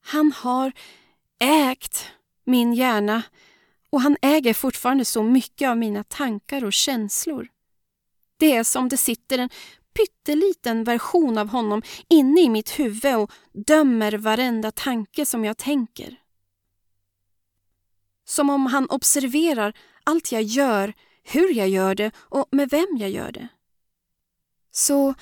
[0.01, 0.73] Han har
[1.41, 2.07] ägt
[2.45, 3.23] min hjärna
[3.91, 7.49] och han äger fortfarande så mycket av mina tankar och känslor.
[8.37, 9.51] Det är som det sitter en
[9.95, 16.21] pytteliten version av honom inne i mitt huvud och dömer varenda tanke som jag tänker.
[18.25, 23.11] Som om han observerar allt jag gör hur jag gör det och med vem jag
[23.11, 23.49] gör det.
[24.71, 25.15] Så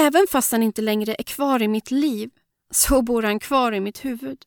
[0.00, 2.30] även fast han inte längre är kvar i mitt liv
[2.70, 4.44] så bor han kvar i mitt huvud.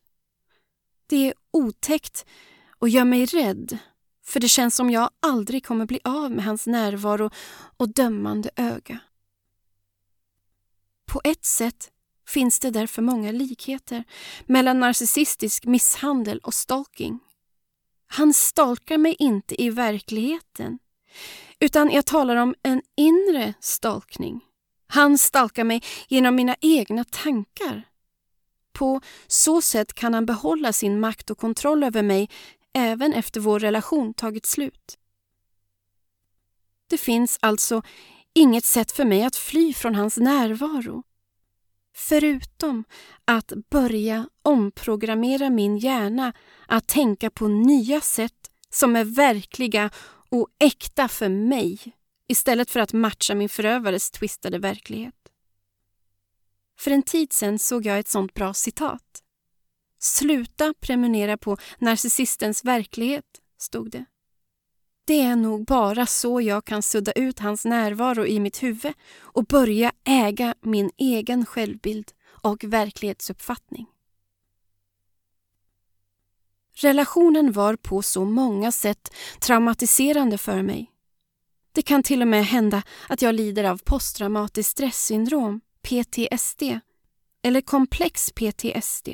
[1.08, 2.26] Det är otäckt
[2.80, 3.78] och gör mig rädd
[4.26, 7.30] för det känns som jag aldrig kommer bli av med hans närvaro
[7.78, 9.00] och dömande öga.
[11.06, 11.92] På ett sätt
[12.28, 14.04] finns det därför många likheter
[14.46, 17.20] mellan narcissistisk misshandel och stalking.
[18.08, 20.80] Han stalkar mig inte i verkligheten,
[21.60, 24.42] utan jag talar om en inre stalkning.
[24.94, 27.88] Han stalkar mig genom mina egna tankar.
[28.74, 32.30] På så sätt kan han behålla sin makt och kontroll över mig
[32.74, 34.98] även efter vår relation tagit slut.
[36.90, 37.82] Det finns alltså
[38.34, 41.04] inget sätt för mig att fly från hans närvaro.
[41.96, 42.84] Förutom
[43.26, 46.34] att börja omprogrammera min hjärna
[46.68, 49.90] att tänka på nya sätt som är verkliga
[50.30, 51.94] och äkta för mig
[52.34, 55.16] istället för att matcha min förövares twistade verklighet.
[56.80, 59.24] För en tid sedan såg jag ett sånt bra citat.
[60.00, 63.26] Sluta prenumerera på narcissistens verklighet,
[63.58, 64.06] stod det.
[65.06, 69.46] Det är nog bara så jag kan sudda ut hans närvaro i mitt huvud och
[69.46, 73.88] börja äga min egen självbild och verklighetsuppfattning.
[76.76, 80.93] Relationen var på så många sätt traumatiserande för mig.
[81.74, 86.64] Det kan till och med hända att jag lider av posttraumatiskt stresssyndrom, PTSD,
[87.44, 89.10] eller komplex PTSD.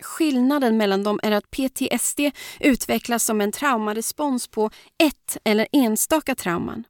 [0.00, 2.20] Skillnaden mellan dem är att PTSD
[2.60, 6.84] utvecklas som en traumarespons på ett eller enstaka trauman.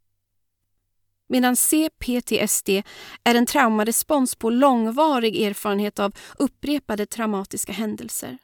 [1.29, 2.69] Medan CPTSD
[3.25, 8.39] är en traumarespons på långvarig erfarenhet av upprepade traumatiska händelser.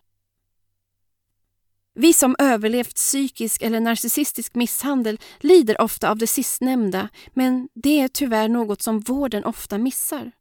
[1.95, 8.09] Vi som överlevt psykisk eller narcissistisk misshandel lider ofta av det sistnämnda men det är
[8.09, 10.33] tyvärr något som vården ofta missar.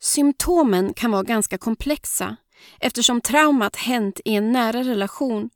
[0.00, 2.36] Symptomen kan vara ganska komplexa
[2.80, 5.50] eftersom traumat hänt i en nära relation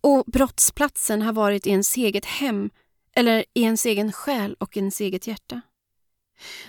[0.00, 2.70] och brottsplatsen har varit i ens eget hem
[3.16, 5.60] eller i ens egen själ och ens eget hjärta.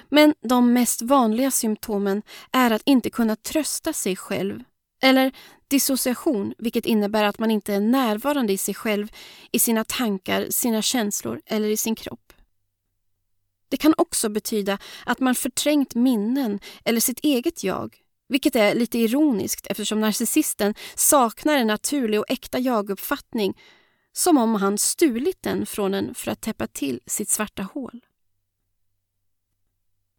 [0.09, 4.64] Men de mest vanliga symptomen är att inte kunna trösta sig själv
[5.01, 5.32] eller
[5.74, 9.11] dissociation, vilket innebär att man inte är närvarande i sig själv,
[9.51, 12.34] i sina tankar, sina känslor eller i sin kropp.
[13.69, 17.97] Det kan också betyda att man förträngt minnen eller sitt eget jag,
[18.28, 23.61] vilket är lite ironiskt eftersom narcissisten saknar en naturlig och äkta jaguppfattning,
[24.11, 28.05] som om han stulit den från en för att täppa till sitt svarta hål.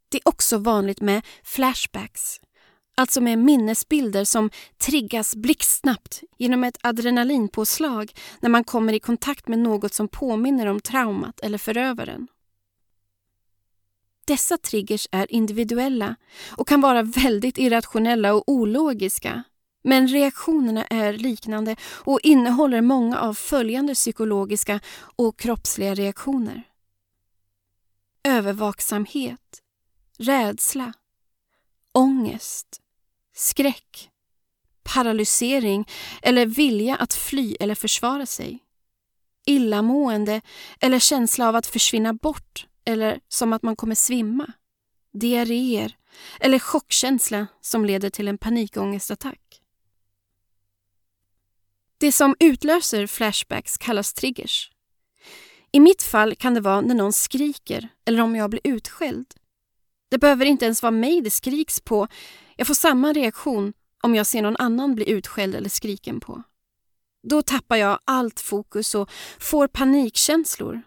[0.09, 2.41] Det är också vanligt med flashbacks,
[2.95, 9.59] alltså med minnesbilder som triggas blixtsnabbt genom ett adrenalinpåslag när man kommer i kontakt med
[9.59, 12.29] något som påminner om traumat eller förövaren.
[14.27, 16.17] Dessa triggers är individuella
[16.57, 19.43] och kan vara väldigt irrationella och ologiska.
[19.83, 24.81] Men reaktionerna är liknande och innehåller många av följande psykologiska
[25.17, 26.63] och kroppsliga reaktioner.
[28.25, 29.63] Övervaksamhet,
[30.19, 30.93] rädsla,
[31.93, 32.81] ångest,
[33.35, 34.11] skräck,
[34.83, 35.89] paralysering
[36.23, 38.59] eller vilja att fly eller försvara sig.
[39.47, 40.41] Illamående
[40.81, 44.53] eller känsla av att försvinna bort eller som att man kommer svimma.
[45.13, 45.97] Diarréer
[46.41, 49.41] eller chockkänsla som leder till en panikångestattack.
[51.99, 54.71] Det som utlöser flashbacks kallas triggers.
[55.73, 59.27] I mitt fall kan det vara när någon skriker eller om jag blir utskälld.
[60.11, 62.09] Det behöver inte ens vara mig det skriks på.
[62.57, 66.43] Jag får samma reaktion om jag ser någon annan bli utskälld eller skriken på.
[67.29, 70.83] Då tappar jag allt fokus och får panikkänslor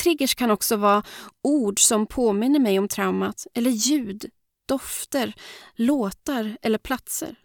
[0.00, 1.02] Triggers kan också vara
[1.42, 4.30] ord som påminner mig om traumat eller ljud,
[4.66, 5.34] dofter,
[5.74, 7.36] låtar eller platser.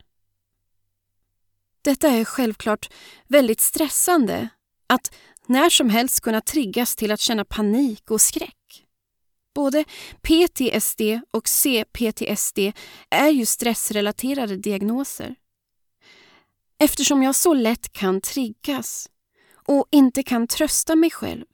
[1.82, 2.90] Detta är självklart
[3.28, 4.50] väldigt stressande,
[4.88, 5.16] att
[5.46, 8.85] när som helst kunna triggas till att känna panik och skräck.
[9.56, 9.84] Både
[10.22, 11.02] PTSD
[11.32, 12.60] och CPTSD
[13.10, 15.36] är ju stressrelaterade diagnoser.
[16.80, 19.10] Eftersom jag så lätt kan triggas
[19.68, 21.46] och inte kan trösta mig själv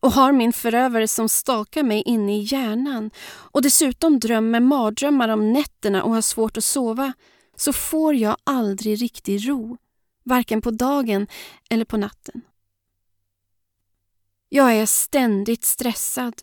[0.00, 5.52] och har min förövare som stakar mig inne i hjärnan och dessutom drömmer mardrömmar om
[5.52, 7.12] nätterna och har svårt att sova
[7.56, 9.76] så får jag aldrig riktig ro,
[10.24, 11.26] varken på dagen
[11.70, 12.42] eller på natten.
[14.48, 16.34] Jag är ständigt stressad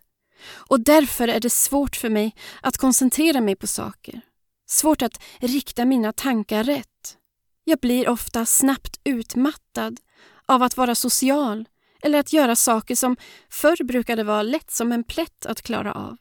[0.44, 4.22] och därför är det svårt för mig att koncentrera mig på saker.
[4.66, 7.18] Svårt att rikta mina tankar rätt.
[7.64, 10.00] Jag blir ofta snabbt utmattad
[10.46, 11.66] av att vara social
[12.02, 13.18] eller att göra saker som
[13.50, 16.18] förr brukade vara lätt som en plätt att klara av.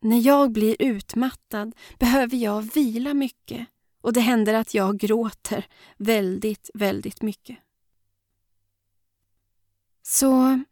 [0.00, 3.66] När jag blir utmattad behöver jag vila mycket
[4.00, 5.66] och det händer att jag gråter
[5.96, 7.58] väldigt, väldigt mycket.
[10.02, 10.62] Så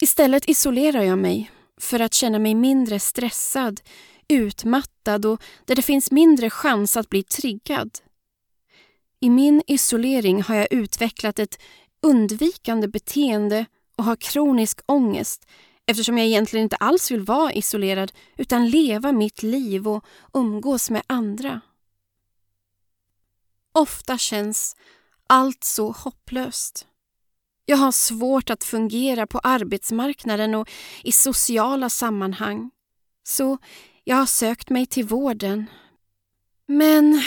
[0.00, 3.80] istället isolerar jag mig för att känna mig mindre stressad,
[4.28, 7.90] utmattad och där det finns mindre chans att bli triggad.
[9.20, 11.62] I min isolering har jag utvecklat ett
[12.02, 13.66] undvikande beteende
[13.96, 15.46] och har kronisk ångest
[15.86, 21.02] eftersom jag egentligen inte alls vill vara isolerad utan leva mitt liv och umgås med
[21.06, 21.60] andra.
[23.72, 24.76] Ofta känns
[25.26, 26.86] allt så hopplöst.
[27.68, 30.70] Jag har svårt att fungera på arbetsmarknaden och
[31.02, 32.70] i sociala sammanhang.
[33.22, 33.58] Så
[34.04, 35.66] jag har sökt mig till vården.
[36.66, 37.22] Men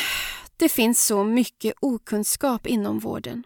[0.58, 3.44] det finns så mycket okunskap inom vården.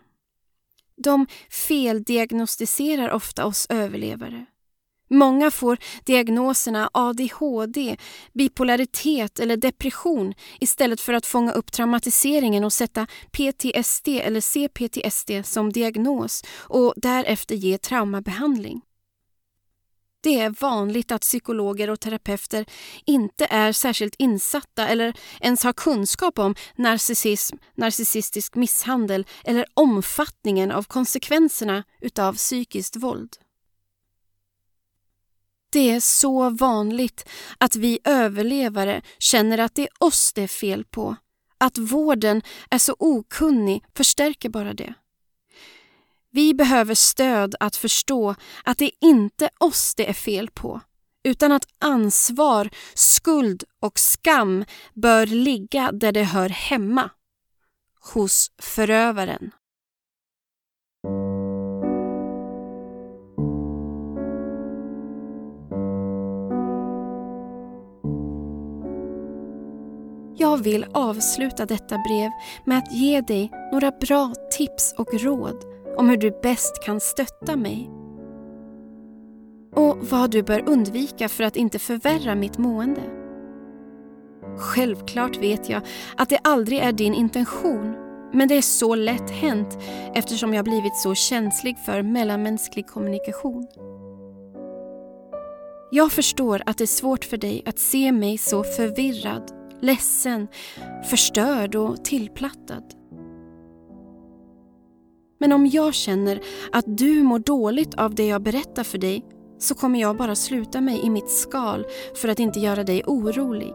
[0.96, 4.46] De feldiagnostiserar ofta oss överlevare.
[5.10, 7.98] Många får diagnoserna ADHD,
[8.34, 15.72] bipolaritet eller depression istället för att fånga upp traumatiseringen och sätta PTSD eller CPTSD som
[15.72, 18.82] diagnos och därefter ge traumabehandling.
[20.24, 22.66] Det är vanligt att psykologer och terapeuter
[23.06, 30.84] inte är särskilt insatta eller ens har kunskap om narcissism, narcissistisk misshandel eller omfattningen av
[30.84, 33.30] konsekvenserna utav psykiskt våld.
[35.74, 40.86] Det är så vanligt att vi överlevare känner att det är oss det är fel
[40.86, 41.16] på.
[41.58, 44.94] Att vården är så okunnig förstärker bara det.
[46.32, 50.82] Vi behöver stöd att förstå att det är inte oss det är fel på
[51.24, 57.10] utan att ansvar, skuld och skam bör ligga där det hör hemma.
[58.14, 59.52] Hos förövaren.
[70.44, 72.32] Jag vill avsluta detta brev
[72.66, 75.64] med att ge dig några bra tips och råd
[75.98, 77.90] om hur du bäst kan stötta mig.
[79.76, 83.02] Och vad du bör undvika för att inte förvärra mitt mående.
[84.58, 85.82] Självklart vet jag
[86.18, 87.96] att det aldrig är din intention
[88.34, 89.78] men det är så lätt hänt
[90.14, 93.68] eftersom jag blivit så känslig för mellanmänsklig kommunikation.
[95.92, 100.48] Jag förstår att det är svårt för dig att se mig så förvirrad ledsen,
[101.10, 102.84] förstörd och tillplattad.
[105.40, 106.40] Men om jag känner
[106.72, 109.26] att du mår dåligt av det jag berättar för dig
[109.60, 113.74] så kommer jag bara sluta mig i mitt skal för att inte göra dig orolig.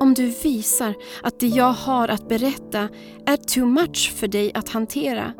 [0.00, 2.88] Om du visar att det jag har att berätta
[3.26, 5.32] är too much för dig att hantera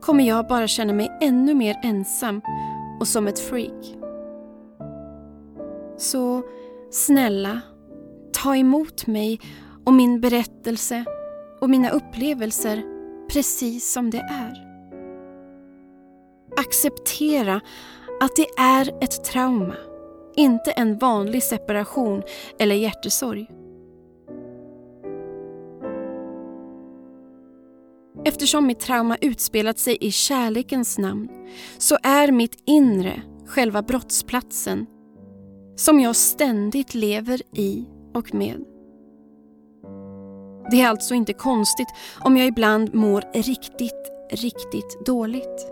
[0.00, 2.40] kommer jag bara känna mig ännu mer ensam
[3.00, 3.96] och som ett freak.
[5.98, 6.42] Så
[6.90, 7.60] snälla,
[8.42, 9.40] ta emot mig
[9.84, 11.04] och min berättelse
[11.60, 12.82] och mina upplevelser
[13.32, 14.52] precis som det är.
[16.56, 17.60] Acceptera
[18.20, 19.74] att det är ett trauma,
[20.36, 22.22] inte en vanlig separation
[22.58, 23.46] eller hjärtesorg.
[28.24, 31.28] Eftersom mitt trauma utspelat sig i kärlekens namn
[31.78, 34.86] så är mitt inre själva brottsplatsen
[35.76, 38.64] som jag ständigt lever i och med.
[40.70, 41.88] Det är alltså inte konstigt
[42.20, 45.66] om jag ibland mår riktigt, riktigt dåligt.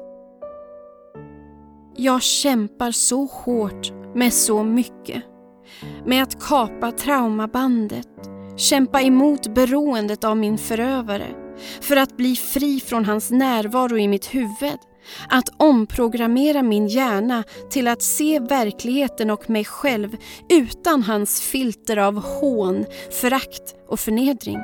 [1.97, 5.23] Jag kämpar så hårt med så mycket.
[6.07, 8.09] Med att kapa traumabandet,
[8.57, 11.27] kämpa emot beroendet av min förövare
[11.81, 14.79] för att bli fri från hans närvaro i mitt huvud
[15.29, 20.17] att omprogrammera min hjärna till att se verkligheten och mig själv
[20.49, 24.59] utan hans filter av hån, förakt och förnedring.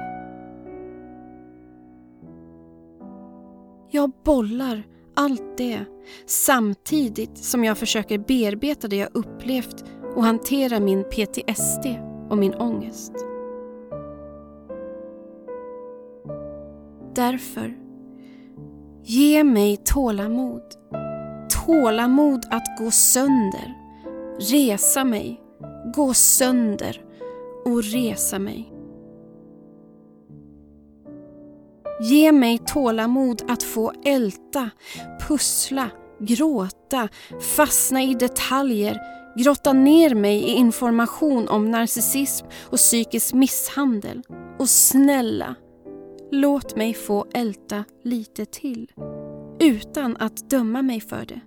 [3.91, 4.83] Jag bollar
[5.15, 5.81] allt det
[6.27, 9.85] samtidigt som jag försöker bearbeta det jag upplevt
[10.17, 11.87] och hantera min PTSD
[12.31, 13.13] och min ångest.
[17.15, 17.86] Därför
[19.09, 20.63] Ge mig tålamod.
[21.67, 23.75] Tålamod att gå sönder.
[24.41, 25.41] Resa mig.
[25.95, 27.05] Gå sönder
[27.65, 28.73] och resa mig.
[32.01, 34.71] Ge mig tålamod att få älta,
[35.29, 35.91] pussla,
[36.21, 37.09] gråta,
[37.57, 39.01] fastna i detaljer,
[39.37, 44.23] grotta ner mig i information om narcissism och psykisk misshandel.
[44.59, 45.55] Och snälla,
[46.31, 48.93] Låt mig få älta lite till
[49.61, 51.41] utan att döma mig för det.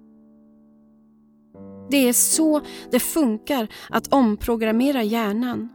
[1.91, 2.61] Det är så
[2.91, 5.69] det funkar att omprogrammera hjärnan.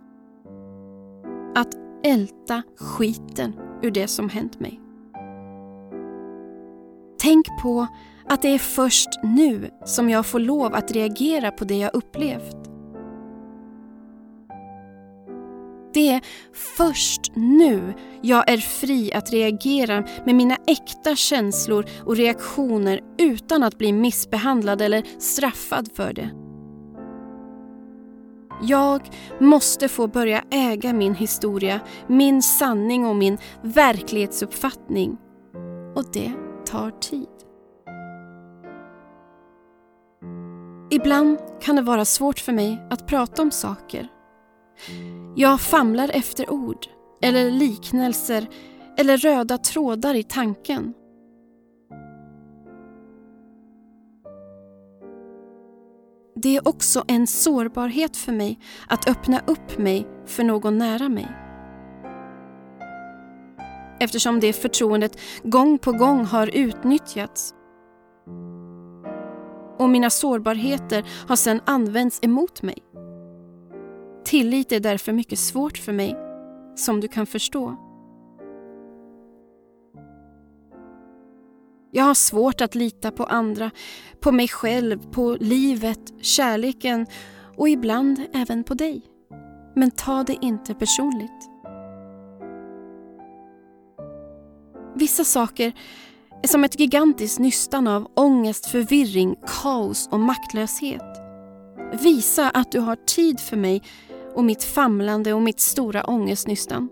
[1.54, 1.74] Att
[2.04, 3.52] älta skiten
[3.82, 4.80] ur det som hänt mig.
[7.18, 7.86] Tänk på
[8.28, 12.63] att det är först nu som jag får lov att reagera på det jag upplevt.
[15.94, 16.20] Det är
[16.76, 23.78] först nu jag är fri att reagera med mina äkta känslor och reaktioner utan att
[23.78, 26.30] bli missbehandlad eller straffad för det.
[28.62, 29.00] Jag
[29.40, 35.16] måste få börja äga min historia, min sanning och min verklighetsuppfattning.
[35.96, 36.32] Och det
[36.66, 37.28] tar tid.
[40.90, 44.08] Ibland kan det vara svårt för mig att prata om saker.
[45.36, 46.86] Jag famlar efter ord
[47.22, 48.48] eller liknelser
[48.98, 50.94] eller röda trådar i tanken.
[56.36, 58.58] Det är också en sårbarhet för mig
[58.88, 61.28] att öppna upp mig för någon nära mig.
[64.00, 67.54] Eftersom det förtroendet gång på gång har utnyttjats
[69.78, 72.78] och mina sårbarheter har sedan använts emot mig.
[74.24, 76.16] Tillit är därför mycket svårt för mig,
[76.76, 77.76] som du kan förstå.
[81.90, 83.70] Jag har svårt att lita på andra,
[84.20, 87.06] på mig själv, på livet, kärleken
[87.56, 89.02] och ibland även på dig.
[89.74, 91.50] Men ta det inte personligt.
[94.94, 95.72] Vissa saker
[96.42, 101.20] är som ett gigantiskt nystan av ångest, förvirring, kaos och maktlöshet.
[102.02, 103.82] Visa att du har tid för mig
[104.34, 106.88] och mitt famlande och mitt stora ångestnystan.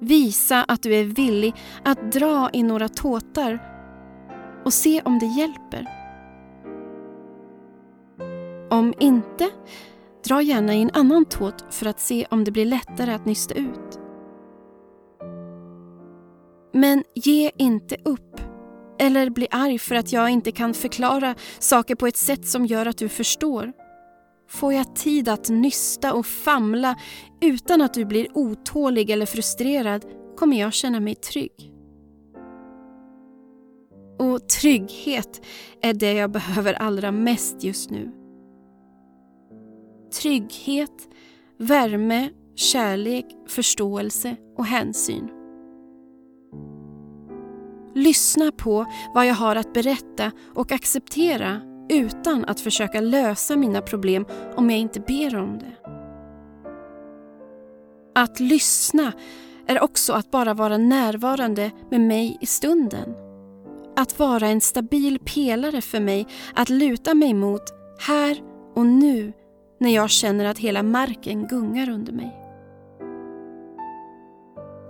[0.00, 1.54] Visa att du är villig
[1.84, 3.58] att dra i några tåtar
[4.64, 5.86] och se om det hjälper.
[8.70, 9.50] Om inte,
[10.28, 13.54] dra gärna i en annan tåt för att se om det blir lättare att nysta
[13.54, 14.00] ut.
[16.72, 18.40] Men ge inte upp
[18.98, 22.86] eller bli arg för att jag inte kan förklara saker på ett sätt som gör
[22.86, 23.72] att du förstår.
[24.48, 26.96] Får jag tid att nysta och famla
[27.40, 30.04] utan att du blir otålig eller frustrerad
[30.36, 31.74] kommer jag känna mig trygg.
[34.18, 35.46] Och trygghet
[35.82, 38.12] är det jag behöver allra mest just nu.
[40.22, 41.08] Trygghet,
[41.58, 45.28] värme, kärlek, förståelse och hänsyn.
[47.94, 54.26] Lyssna på vad jag har att berätta och acceptera utan att försöka lösa mina problem
[54.56, 55.90] om jag inte ber om det.
[58.14, 59.12] Att lyssna
[59.66, 63.14] är också att bara vara närvarande med mig i stunden.
[63.96, 67.62] Att vara en stabil pelare för mig att luta mig mot
[67.98, 68.42] här
[68.74, 69.32] och nu
[69.80, 72.34] när jag känner att hela marken gungar under mig.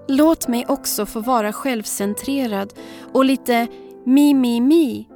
[0.08, 2.72] Låt mig också få vara självcentrerad
[3.12, 3.66] och lite
[4.04, 5.06] mi-mi-mi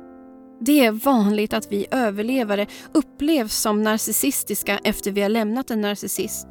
[0.65, 6.47] det är vanligt att vi överlevare upplevs som narcissistiska efter vi har lämnat en narcissist.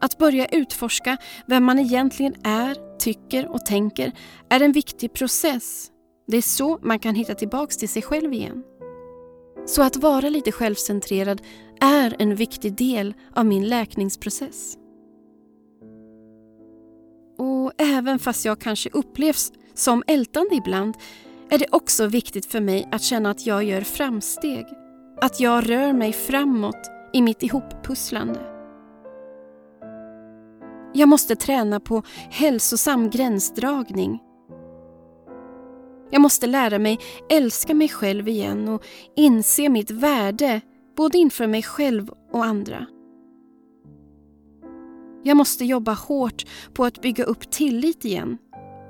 [0.00, 4.12] Att börja utforska vem man egentligen är, tycker och tänker
[4.48, 5.90] är en viktig process.
[6.26, 8.62] Det är så man kan hitta tillbaks till sig själv igen.
[9.66, 11.42] Så att vara lite självcentrerad
[11.80, 14.76] är en viktig del av min läkningsprocess.
[17.38, 20.94] Och även fast jag kanske upplevs som ältande ibland
[21.50, 24.66] är det också viktigt för mig att känna att jag gör framsteg.
[25.20, 28.40] Att jag rör mig framåt i mitt ihoppusslande.
[30.94, 34.22] Jag måste träna på hälsosam gränsdragning.
[36.10, 36.98] Jag måste lära mig
[37.30, 38.84] älska mig själv igen och
[39.16, 40.60] inse mitt värde
[40.96, 42.86] både inför mig själv och andra.
[45.22, 48.38] Jag måste jobba hårt på att bygga upp tillit igen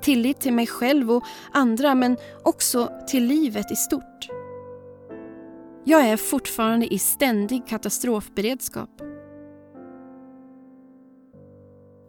[0.04, 4.28] tillit till mig själv och andra men också till livet i stort.
[5.84, 8.90] Jag är fortfarande i ständig katastrofberedskap.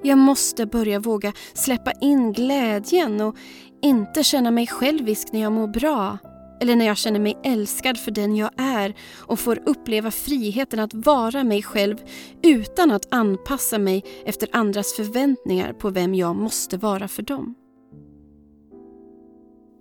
[0.03, 3.35] Jag måste börja våga släppa in glädjen och
[3.81, 6.17] inte känna mig självisk när jag mår bra
[6.61, 10.93] eller när jag känner mig älskad för den jag är och får uppleva friheten att
[10.93, 11.97] vara mig själv
[12.43, 17.55] utan att anpassa mig efter andras förväntningar på vem jag måste vara för dem.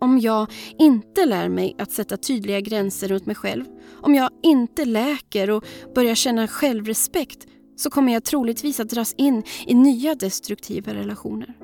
[0.05, 3.64] Om jag inte lär mig att sätta tydliga gränser runt mig själv,
[4.02, 7.46] om jag inte läker och börjar känna självrespekt
[7.76, 11.55] så kommer jag troligtvis att dras in i nya destruktiva relationer.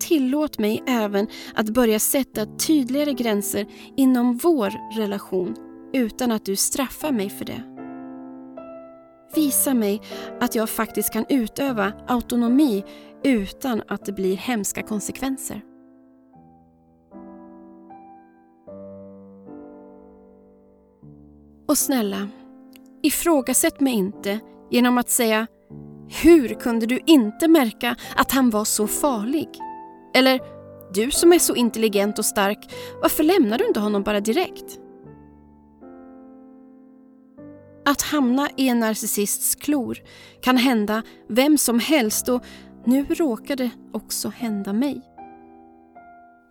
[0.00, 3.66] Tillåt mig även att börja sätta tydligare gränser
[3.96, 5.56] inom vår relation
[5.92, 7.62] utan att du straffar mig för det.
[9.34, 10.00] Visa mig
[10.40, 12.84] att jag faktiskt kan utöva autonomi
[13.24, 15.75] utan att det blir hemska konsekvenser.
[21.68, 22.28] Och snälla,
[23.02, 24.40] ifrågasätt mig inte
[24.70, 25.46] genom att säga
[26.22, 29.48] “Hur kunde du inte märka att han var så farlig?”
[30.14, 30.40] Eller
[30.94, 34.80] “Du som är så intelligent och stark, varför lämnar du inte honom bara direkt?”
[37.84, 39.98] Att hamna i en narcissists klor
[40.42, 42.44] kan hända vem som helst och
[42.84, 45.02] nu råkar det också hända mig.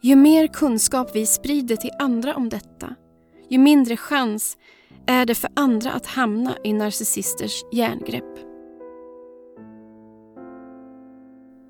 [0.01, 2.95] Ju mer kunskap vi sprider till andra om detta,
[3.49, 4.57] ju mindre chans
[5.07, 8.39] är det för andra att hamna i narcissisters järngrepp.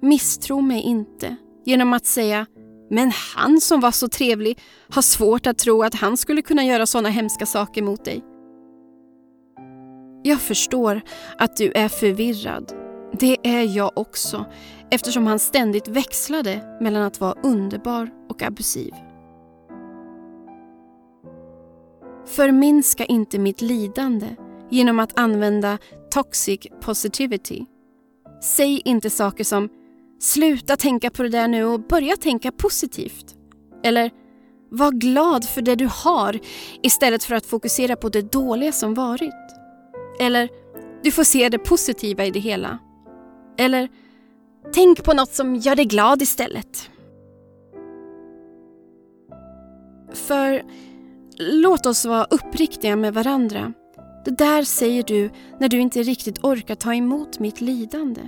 [0.01, 2.45] Misstro mig inte genom att säga
[2.89, 4.59] “men han som var så trevlig
[4.89, 8.23] har svårt att tro att han skulle kunna göra sådana hemska saker mot dig”.
[10.23, 11.01] Jag förstår
[11.37, 12.73] att du är förvirrad.
[13.19, 14.45] Det är jag också
[14.91, 18.93] eftersom han ständigt växlade mellan att vara underbar och abusiv.
[22.25, 24.27] Förminska inte mitt lidande
[24.69, 25.77] genom att använda
[26.13, 27.65] toxic positivity.
[28.41, 29.69] Säg inte saker som
[30.19, 33.35] “sluta tänka på det där nu och börja tänka positivt”
[33.83, 34.11] eller
[34.69, 36.39] “var glad för det du har
[36.83, 39.33] istället för att fokusera på det dåliga som varit”
[40.19, 40.49] eller
[41.03, 42.79] “du får se det positiva i det hela”
[43.57, 43.89] eller
[44.73, 46.89] “tänk på något som gör dig glad istället”.
[50.13, 50.63] För
[51.37, 53.73] Låt oss vara uppriktiga med varandra.
[54.25, 55.29] Det där säger du
[55.59, 58.21] när du inte riktigt orkar ta emot mitt lidande.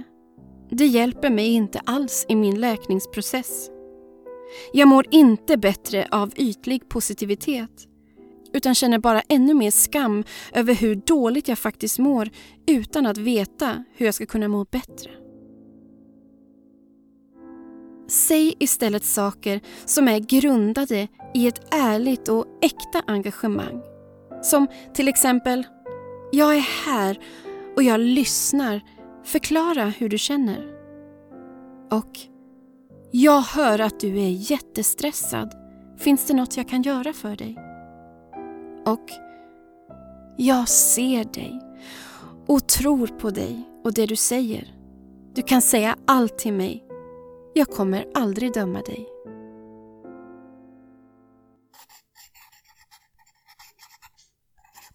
[0.70, 3.70] Det hjälper mig inte alls i min läkningsprocess.
[4.74, 7.88] Jag mår inte bättre av ytlig positivitet
[8.54, 12.30] utan känner bara ännu mer skam över hur dåligt jag faktiskt mår
[12.68, 15.27] utan att veta hur jag ska kunna må bättre.
[18.08, 23.82] Säg istället saker som är grundade i ett ärligt och äkta engagemang.
[24.42, 25.68] Som till exempel
[26.32, 27.20] “Jag är här
[27.76, 28.82] och jag lyssnar.
[29.24, 30.74] Förklara hur du känner.”
[31.92, 32.20] Och
[33.12, 35.54] “Jag hör att du är jättestressad.
[35.98, 37.58] Finns det något jag kan göra för dig?”
[38.86, 39.12] Och
[40.38, 41.62] “Jag ser dig
[42.48, 44.74] och tror på dig och det du säger.
[45.34, 46.87] Du kan säga allt till mig
[47.58, 49.10] jag kommer aldrig döma dig.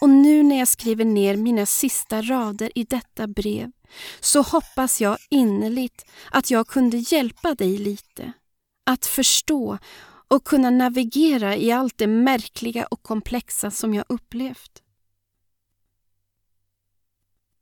[0.01, 3.73] Och nu när jag skriver ner mina sista rader i detta brev
[4.21, 8.33] så hoppas jag innerligt att jag kunde hjälpa dig lite.
[8.87, 9.79] Att förstå
[10.29, 14.83] och kunna navigera i allt det märkliga och komplexa som jag upplevt.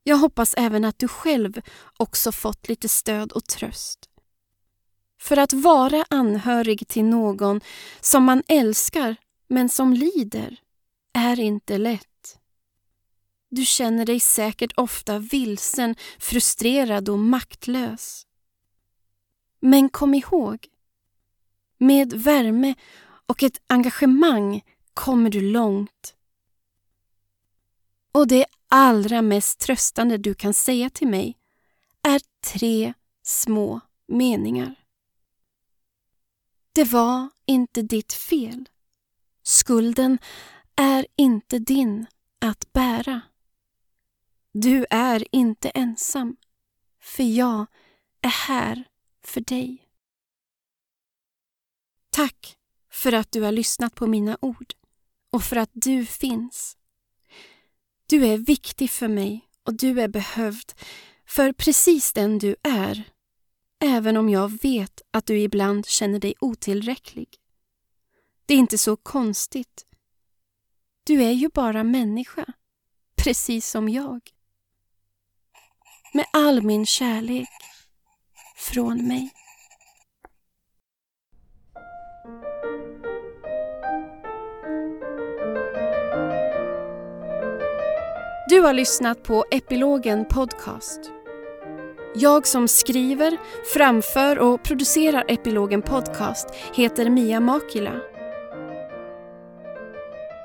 [0.03, 1.61] Jag hoppas även att du själv
[1.97, 4.10] också fått lite stöd och tröst.
[5.21, 7.61] För att vara anhörig till någon
[8.01, 9.17] som man älskar
[9.49, 10.57] men som lider
[11.13, 12.39] är inte lätt.
[13.49, 18.27] Du känner dig säkert ofta vilsen, frustrerad och maktlös.
[19.61, 20.69] Men kom ihåg,
[21.79, 22.75] med värme
[23.27, 24.63] och ett engagemang
[24.95, 26.15] kommer du långt.
[28.13, 31.37] Och det allra mest tröstande du kan säga till mig
[32.03, 32.21] är
[32.53, 34.80] tre små meningar.
[36.81, 38.69] Det var inte ditt fel.
[39.43, 40.19] Skulden
[40.77, 42.07] är inte din
[42.39, 43.21] att bära.
[44.53, 46.37] Du är inte ensam,
[47.01, 47.67] för jag
[48.21, 48.85] är här
[49.25, 49.89] för dig.
[52.11, 52.57] Tack
[52.93, 54.75] för att du har lyssnat på mina ord
[55.31, 56.77] och för att du finns.
[58.07, 60.73] Du är viktig för mig och du är behövd
[61.27, 63.10] för precis den du är
[63.81, 67.29] även om jag vet att du ibland känner dig otillräcklig.
[68.47, 69.87] Det är inte så konstigt.
[71.05, 72.45] Du är ju bara människa,
[73.17, 74.21] precis som jag.
[76.15, 77.49] Med all min kärlek
[78.57, 79.31] från mig.
[88.49, 91.20] Du har lyssnat på Epilogen Podcast.
[92.15, 93.37] Jag som skriver,
[93.75, 97.93] framför och producerar Epilogen Podcast heter Mia Makila.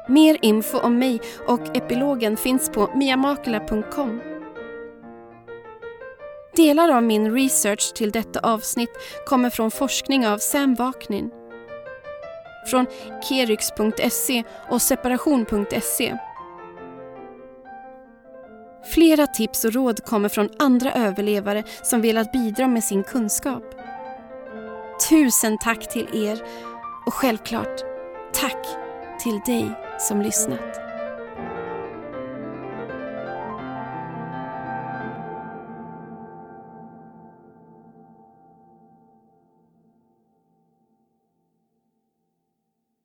[0.09, 4.21] Mer info om mig och Epilogen finns på miamakila.com.
[6.55, 8.91] Delar av min research till detta avsnitt
[9.25, 11.31] kommer från forskning av Sam Vaknin.
[12.71, 12.85] Från
[13.29, 16.17] keryx.se och separation.se
[18.85, 23.63] Flera tips och råd kommer från andra överlevare som velat bidra med sin kunskap.
[25.09, 26.43] Tusen tack till er
[27.05, 27.81] och självklart
[28.33, 28.65] tack
[29.23, 30.84] till dig som lyssnat.